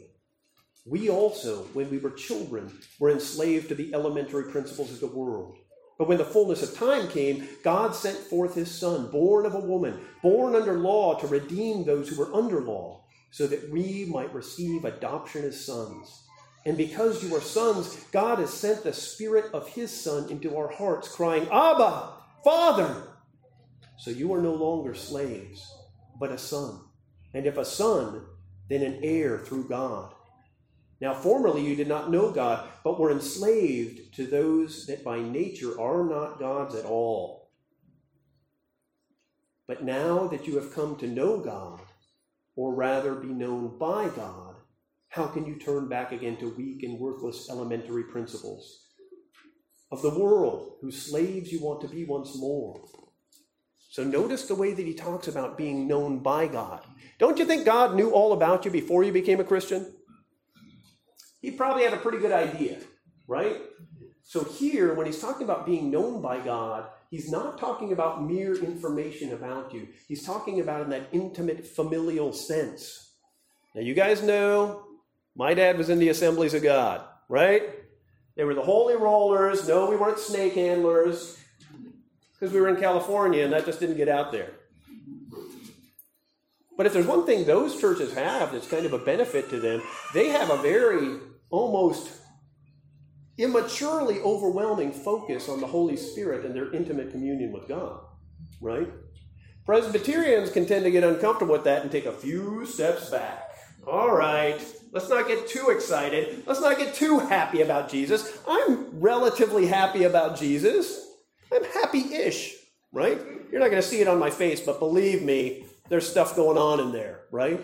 we 0.86 1.10
also, 1.10 1.64
when 1.74 1.90
we 1.90 1.98
were 1.98 2.12
children, 2.12 2.72
were 2.98 3.12
enslaved 3.12 3.68
to 3.70 3.76
the 3.76 3.94
elementary 3.94 4.52
principles 4.52 4.92
of 4.92 5.02
the 5.02 5.08
world. 5.08 5.58
But 5.98 6.08
when 6.08 6.18
the 6.18 6.26
fullness 6.26 6.64
of 6.64 6.78
time 6.78 7.10
came, 7.10 7.48
God 7.62 7.94
sent 7.94 8.18
forth 8.18 8.56
his 8.56 8.72
Son, 8.72 9.12
born 9.12 9.46
of 9.46 9.54
a 9.54 9.60
woman, 9.60 10.00
born 10.22 10.56
under 10.56 10.80
law, 10.80 11.20
to 11.20 11.28
redeem 11.28 11.84
those 11.84 12.08
who 12.08 12.18
were 12.18 12.34
under 12.34 12.62
law, 12.62 13.04
so 13.32 13.48
that 13.48 13.70
we 13.70 14.06
might 14.06 14.34
receive 14.34 14.86
adoption 14.86 15.44
as 15.44 15.66
sons. 15.66 16.24
And 16.66 16.78
because 16.78 17.24
you 17.24 17.36
are 17.36 17.42
sons, 17.42 17.96
God 18.12 18.40
has 18.40 18.54
sent 18.54 18.84
the 18.84 18.94
Spirit 18.94 19.46
of 19.54 19.68
His 19.68 19.92
Son 19.92 20.30
into 20.30 20.56
our 20.56 20.70
hearts, 20.70 21.14
crying, 21.14 21.48
Abba, 21.52 22.14
Father! 22.44 23.04
So 23.98 24.12
you 24.12 24.34
are 24.34 24.42
no 24.42 24.54
longer 24.54 24.94
slaves, 24.94 25.66
but 26.20 26.32
a 26.32 26.38
son. 26.38 26.80
And 27.34 27.46
if 27.46 27.58
a 27.58 27.66
son, 27.66 28.26
then 28.70 28.82
an 28.82 29.00
heir 29.04 29.40
through 29.40 29.68
God. 29.68 30.14
Now, 31.02 31.14
formerly 31.14 31.66
you 31.66 31.76
did 31.76 31.88
not 31.88 32.12
know 32.12 32.32
God, 32.32 32.68
but 32.84 33.00
were 33.00 33.12
enslaved 33.12 34.14
to 34.16 34.26
those 34.26 34.86
that 34.88 35.04
by 35.04 35.20
nature 35.20 35.80
are 35.80 36.06
not 36.06 36.40
God's 36.40 36.76
at 36.76 36.86
all. 36.86 37.50
But 39.68 39.84
now 39.84 40.28
that 40.28 40.48
you 40.48 40.56
have 40.56 40.74
come 40.74 40.96
to 40.98 41.08
know 41.08 41.40
God, 41.40 41.80
or 42.56 42.74
rather 42.74 43.16
be 43.16 43.28
known 43.28 43.78
by 43.78 44.10
God, 44.16 44.53
how 45.14 45.28
can 45.28 45.46
you 45.46 45.54
turn 45.60 45.88
back 45.88 46.12
again 46.12 46.36
to 46.38 46.50
weak 46.56 46.82
and 46.82 46.98
worthless 46.98 47.48
elementary 47.48 48.04
principles 48.06 48.88
of 49.92 50.02
the 50.02 50.10
world, 50.10 50.78
whose 50.82 51.00
slaves 51.00 51.52
you 51.52 51.62
want 51.62 51.82
to 51.82 51.88
be 51.88 52.04
once 52.04 52.36
more? 52.36 52.84
So 53.92 54.04
notice 54.04 54.48
the 54.48 54.56
way 54.56 54.74
that 54.74 54.88
he 54.88 54.96
talks 54.96 55.28
about 55.28 55.56
being 55.56 55.88
known 55.88 56.24
by 56.24 56.48
God. 56.48 56.84
Don't 57.20 57.38
you 57.38 57.46
think 57.46 57.64
God 57.64 57.94
knew 57.94 58.10
all 58.10 58.34
about 58.34 58.66
you 58.66 58.72
before 58.72 59.04
you 59.04 59.12
became 59.12 59.40
a 59.40 59.44
Christian? 59.44 59.94
He 61.44 61.52
probably 61.52 61.84
had 61.84 61.94
a 61.94 61.98
pretty 61.98 62.18
good 62.18 62.32
idea, 62.32 62.80
right? 63.28 63.62
So 64.24 64.44
here, 64.44 64.96
when 64.96 65.06
he's 65.06 65.22
talking 65.22 65.44
about 65.44 65.68
being 65.68 65.92
known 65.92 66.24
by 66.24 66.40
God, 66.40 66.88
he's 67.12 67.30
not 67.30 67.60
talking 67.60 67.92
about 67.92 68.24
mere 68.24 68.56
information 68.56 69.32
about 69.34 69.76
you. 69.76 69.90
He's 70.08 70.26
talking 70.26 70.60
about 70.60 70.82
in 70.82 70.90
that 70.90 71.10
intimate 71.12 71.68
familial 71.68 72.34
sense. 72.34 73.12
Now, 73.76 73.82
you 73.82 73.94
guys 73.94 74.24
know 74.24 74.88
my 75.36 75.54
dad 75.54 75.78
was 75.78 75.90
in 75.90 76.00
the 76.00 76.10
assemblies 76.10 76.54
of 76.54 76.64
God, 76.64 77.02
right? 77.28 77.64
They 78.36 78.44
were 78.44 78.54
the 78.54 78.62
holy 78.62 78.96
rollers. 78.96 79.68
No, 79.68 79.90
we 79.90 79.96
weren't 79.96 80.20
snake 80.20 80.54
handlers 80.54 81.40
because 82.34 82.54
we 82.54 82.62
were 82.62 82.70
in 82.70 82.78
California 82.78 83.44
and 83.44 83.54
that 83.54 83.66
just 83.66 83.80
didn't 83.80 83.98
get 83.98 84.10
out 84.10 84.32
there. 84.32 84.52
But 86.76 86.88
if 86.88 86.94
there's 86.94 87.06
one 87.06 87.26
thing 87.26 87.46
those 87.46 87.80
churches 87.80 88.14
have 88.16 88.52
that's 88.52 88.68
kind 88.68 88.86
of 88.86 88.94
a 88.94 88.98
benefit 88.98 89.50
to 89.52 89.60
them, 89.60 89.82
they 90.14 90.30
have 90.30 90.50
a 90.50 90.58
very 90.58 91.20
almost 91.50 92.10
immaturely 93.38 94.20
overwhelming 94.22 94.92
focus 94.92 95.50
on 95.50 95.62
the 95.62 95.68
Holy 95.68 95.96
Spirit 95.96 96.46
and 96.46 96.56
their 96.56 96.74
intimate 96.74 97.12
communion 97.12 97.52
with 97.52 97.68
God, 97.68 98.00
right? 98.60 98.90
Presbyterians 99.66 100.52
can 100.52 100.66
tend 100.66 100.84
to 100.86 100.92
get 100.92 101.04
uncomfortable 101.04 101.54
with 101.54 101.64
that 101.64 101.84
and 101.84 101.92
take 101.92 102.06
a 102.06 102.12
few 102.12 102.66
steps 102.66 103.10
back. 103.10 103.53
All 103.86 104.16
right, 104.16 104.60
let's 104.92 105.10
not 105.10 105.28
get 105.28 105.48
too 105.48 105.70
excited. 105.70 106.44
Let's 106.46 106.62
not 106.62 106.78
get 106.78 106.96
too 106.96 107.20
happy 107.20 107.62
about 107.62 107.90
Jesus. 107.90 108.32
I'm 108.48 109.00
relatively 109.00 109.68
happy 109.68 110.04
about 110.04 110.38
Jesus. 110.38 111.06
I'm 111.52 111.66
happy 111.66 112.14
ish, 112.14 112.56
right? 112.94 113.20
You're 113.52 113.60
not 113.60 113.70
going 113.70 113.82
to 113.82 113.88
see 113.88 114.00
it 114.02 114.08
on 114.08 114.20
my 114.20 114.30
face, 114.30 114.62
but 114.62 114.80
believe 114.80 115.22
me, 115.22 115.66
there's 115.90 116.10
stuff 116.10 116.36
going 116.36 116.58
on 116.58 116.80
in 116.80 116.92
there, 116.92 117.22
right? 117.32 117.62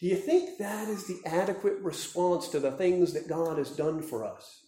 Do 0.00 0.06
you 0.06 0.16
think 0.16 0.58
that 0.58 0.88
is 0.88 1.06
the 1.06 1.20
adequate 1.24 1.78
response 1.80 2.48
to 2.48 2.60
the 2.60 2.70
things 2.70 3.14
that 3.14 3.26
God 3.26 3.58
has 3.58 3.70
done 3.70 4.02
for 4.02 4.24
us? 4.24 4.62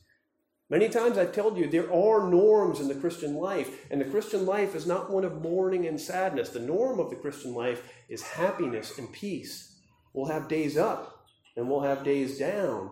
Many 0.70 0.88
times 0.88 1.18
I've 1.18 1.32
told 1.32 1.58
you 1.58 1.68
there 1.68 1.92
are 1.92 2.28
norms 2.28 2.80
in 2.80 2.88
the 2.88 2.94
Christian 2.94 3.34
life, 3.34 3.86
and 3.90 4.00
the 4.00 4.06
Christian 4.06 4.46
life 4.46 4.74
is 4.74 4.86
not 4.86 5.10
one 5.10 5.24
of 5.24 5.42
mourning 5.42 5.86
and 5.86 6.00
sadness. 6.00 6.50
The 6.50 6.60
norm 6.60 6.98
of 6.98 7.10
the 7.10 7.16
Christian 7.16 7.54
life 7.54 7.82
is 8.08 8.22
happiness 8.22 8.96
and 8.96 9.12
peace. 9.12 9.69
We'll 10.12 10.30
have 10.30 10.48
days 10.48 10.76
up 10.76 11.26
and 11.56 11.68
we'll 11.68 11.82
have 11.82 12.04
days 12.04 12.38
down. 12.38 12.90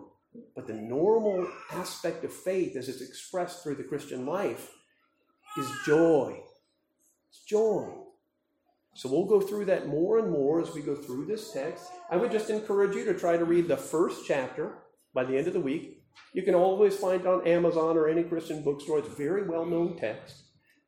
But 0.55 0.67
the 0.67 0.75
normal 0.75 1.49
aspect 1.73 2.25
of 2.25 2.33
faith, 2.33 2.77
as 2.77 2.89
it's 2.89 3.01
expressed 3.01 3.63
through 3.63 3.77
the 3.77 3.85
Christian 3.85 4.27
life, 4.27 4.71
is 5.57 5.71
joy. 5.85 6.41
It's 7.31 7.45
joy. 7.45 7.93
So 8.95 9.09
we'll 9.09 9.27
go 9.27 9.41
through 9.41 9.67
that 9.67 9.89
more 9.89 10.19
and 10.19 10.31
more 10.31 10.61
as 10.61 10.75
we 10.75 10.83
go 10.83 10.95
through 10.95 11.27
this 11.27 11.53
text. 11.53 11.89
I 12.11 12.17
would 12.17 12.33
just 12.33 12.51
encourage 12.51 12.95
you 12.97 13.05
to 13.05 13.15
try 13.19 13.37
to 13.37 13.45
read 13.45 13.69
the 13.69 13.77
first 13.77 14.27
chapter 14.27 14.79
by 15.15 15.25
the 15.25 15.37
end 15.37 15.47
of 15.47 15.53
the 15.53 15.61
week. 15.61 16.03
You 16.35 16.43
can 16.43 16.55
always 16.55 16.97
find 16.97 17.21
it 17.21 17.27
on 17.27 17.47
Amazon 17.47 17.97
or 17.97 18.09
any 18.09 18.25
Christian 18.25 18.63
bookstore. 18.63 18.99
It's 18.99 19.09
a 19.09 19.13
very 19.13 19.49
well 19.49 19.65
known 19.65 19.97
text 19.97 20.43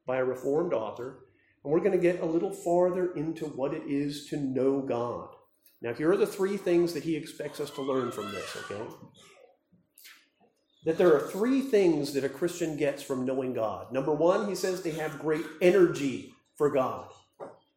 by 0.06 0.18
a 0.18 0.24
Reformed 0.24 0.72
author. 0.72 1.20
And 1.62 1.72
we're 1.72 1.80
going 1.80 1.92
to 1.92 1.98
get 1.98 2.20
a 2.20 2.26
little 2.26 2.52
farther 2.52 3.12
into 3.14 3.46
what 3.46 3.74
it 3.74 3.82
is 3.86 4.26
to 4.26 4.36
know 4.38 4.80
God. 4.80 5.28
Now, 5.82 5.94
here 5.94 6.10
are 6.12 6.16
the 6.16 6.26
three 6.26 6.56
things 6.56 6.92
that 6.92 7.04
he 7.04 7.16
expects 7.16 7.58
us 7.58 7.70
to 7.70 7.82
learn 7.82 8.12
from 8.12 8.30
this, 8.32 8.56
okay? 8.56 8.82
That 10.84 10.98
there 10.98 11.14
are 11.14 11.28
three 11.28 11.62
things 11.62 12.12
that 12.12 12.24
a 12.24 12.28
Christian 12.28 12.76
gets 12.76 13.02
from 13.02 13.24
knowing 13.24 13.54
God. 13.54 13.92
Number 13.92 14.12
one, 14.12 14.48
he 14.48 14.54
says 14.54 14.82
they 14.82 14.90
have 14.92 15.18
great 15.18 15.44
energy 15.62 16.34
for 16.56 16.70
God. 16.70 17.08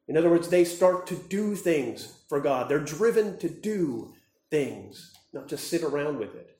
In 0.08 0.18
other 0.18 0.30
words, 0.30 0.50
they 0.50 0.66
start 0.66 1.08
to 1.08 1.16
do 1.16 1.56
things 1.56 2.22
for 2.28 2.42
God. 2.42 2.68
They're 2.68 2.80
driven 2.80 3.38
to 3.40 3.50
do 3.50 4.14
things. 4.50 5.14
not 5.32 5.48
just 5.48 5.70
sit 5.70 5.82
around 5.82 6.20
with 6.20 6.36
it. 6.36 6.58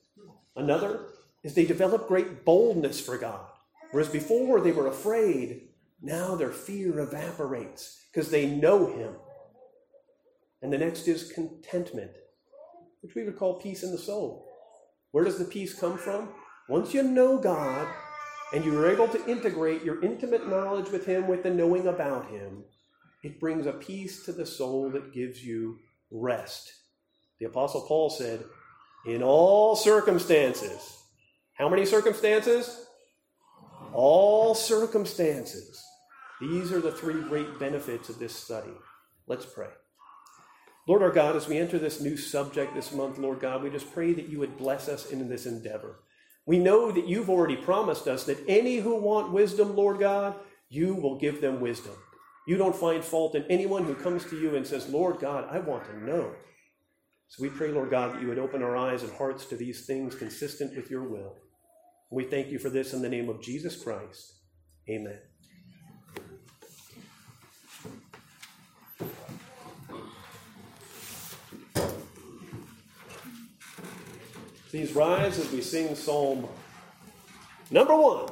Another 0.56 1.06
is 1.42 1.54
they 1.54 1.66
develop 1.66 2.08
great 2.08 2.44
boldness 2.44 3.00
for 3.00 3.18
God. 3.18 3.46
Whereas 3.90 4.08
before 4.08 4.60
they 4.60 4.72
were 4.72 4.88
afraid, 4.88 5.68
now 6.00 6.34
their 6.34 6.50
fear 6.50 6.98
evaporates 6.98 8.00
because 8.10 8.30
they 8.30 8.46
know 8.46 8.86
Him. 8.86 9.14
And 10.64 10.72
the 10.72 10.78
next 10.78 11.06
is 11.08 11.30
contentment, 11.30 12.12
which 13.02 13.14
we 13.14 13.22
would 13.22 13.36
call 13.36 13.60
peace 13.60 13.82
in 13.82 13.92
the 13.92 13.98
soul. 13.98 14.50
Where 15.10 15.22
does 15.22 15.38
the 15.38 15.44
peace 15.44 15.78
come 15.78 15.98
from? 15.98 16.30
Once 16.70 16.94
you 16.94 17.02
know 17.02 17.36
God 17.36 17.86
and 18.54 18.64
you're 18.64 18.90
able 18.90 19.06
to 19.08 19.30
integrate 19.30 19.84
your 19.84 20.02
intimate 20.02 20.48
knowledge 20.48 20.90
with 20.90 21.04
Him 21.04 21.28
with 21.28 21.42
the 21.42 21.50
knowing 21.50 21.86
about 21.86 22.30
Him, 22.30 22.64
it 23.22 23.38
brings 23.38 23.66
a 23.66 23.74
peace 23.74 24.24
to 24.24 24.32
the 24.32 24.46
soul 24.46 24.88
that 24.92 25.12
gives 25.12 25.44
you 25.44 25.80
rest. 26.10 26.72
The 27.40 27.44
Apostle 27.44 27.82
Paul 27.82 28.08
said, 28.08 28.42
In 29.04 29.22
all 29.22 29.76
circumstances, 29.76 30.98
how 31.52 31.68
many 31.68 31.84
circumstances? 31.84 32.86
All 33.92 34.54
circumstances. 34.54 35.84
These 36.40 36.72
are 36.72 36.80
the 36.80 36.92
three 36.92 37.20
great 37.20 37.58
benefits 37.58 38.08
of 38.08 38.18
this 38.18 38.34
study. 38.34 38.72
Let's 39.26 39.44
pray. 39.44 39.68
Lord 40.86 41.02
our 41.02 41.10
God, 41.10 41.34
as 41.34 41.48
we 41.48 41.58
enter 41.58 41.78
this 41.78 42.00
new 42.00 42.16
subject 42.16 42.74
this 42.74 42.92
month, 42.92 43.18
Lord 43.18 43.40
God, 43.40 43.62
we 43.62 43.70
just 43.70 43.92
pray 43.92 44.12
that 44.12 44.28
you 44.28 44.38
would 44.38 44.58
bless 44.58 44.88
us 44.88 45.10
in 45.10 45.28
this 45.28 45.46
endeavor. 45.46 46.00
We 46.46 46.58
know 46.58 46.92
that 46.92 47.08
you've 47.08 47.30
already 47.30 47.56
promised 47.56 48.06
us 48.06 48.24
that 48.24 48.44
any 48.46 48.76
who 48.76 48.96
want 48.96 49.32
wisdom, 49.32 49.74
Lord 49.74 49.98
God, 49.98 50.34
you 50.68 50.94
will 50.94 51.18
give 51.18 51.40
them 51.40 51.60
wisdom. 51.60 51.94
You 52.46 52.58
don't 52.58 52.76
find 52.76 53.02
fault 53.02 53.34
in 53.34 53.44
anyone 53.44 53.84
who 53.84 53.94
comes 53.94 54.24
to 54.26 54.38
you 54.38 54.56
and 54.56 54.66
says, 54.66 54.88
Lord 54.90 55.20
God, 55.20 55.48
I 55.50 55.60
want 55.60 55.86
to 55.86 56.04
know. 56.04 56.32
So 57.28 57.42
we 57.42 57.48
pray, 57.48 57.70
Lord 57.70 57.90
God, 57.90 58.14
that 58.14 58.20
you 58.20 58.28
would 58.28 58.38
open 58.38 58.62
our 58.62 58.76
eyes 58.76 59.02
and 59.02 59.12
hearts 59.12 59.46
to 59.46 59.56
these 59.56 59.86
things 59.86 60.14
consistent 60.14 60.76
with 60.76 60.90
your 60.90 61.04
will. 61.04 61.36
We 62.10 62.24
thank 62.24 62.48
you 62.48 62.58
for 62.58 62.68
this 62.68 62.92
in 62.92 63.00
the 63.00 63.08
name 63.08 63.30
of 63.30 63.42
Jesus 63.42 63.82
Christ. 63.82 64.34
Amen. 64.88 65.18
Please 74.74 74.92
rise 74.96 75.38
as 75.38 75.52
we 75.52 75.60
sing 75.60 75.94
Psalm 75.94 76.48
number 77.70 77.94
one. 77.94 78.28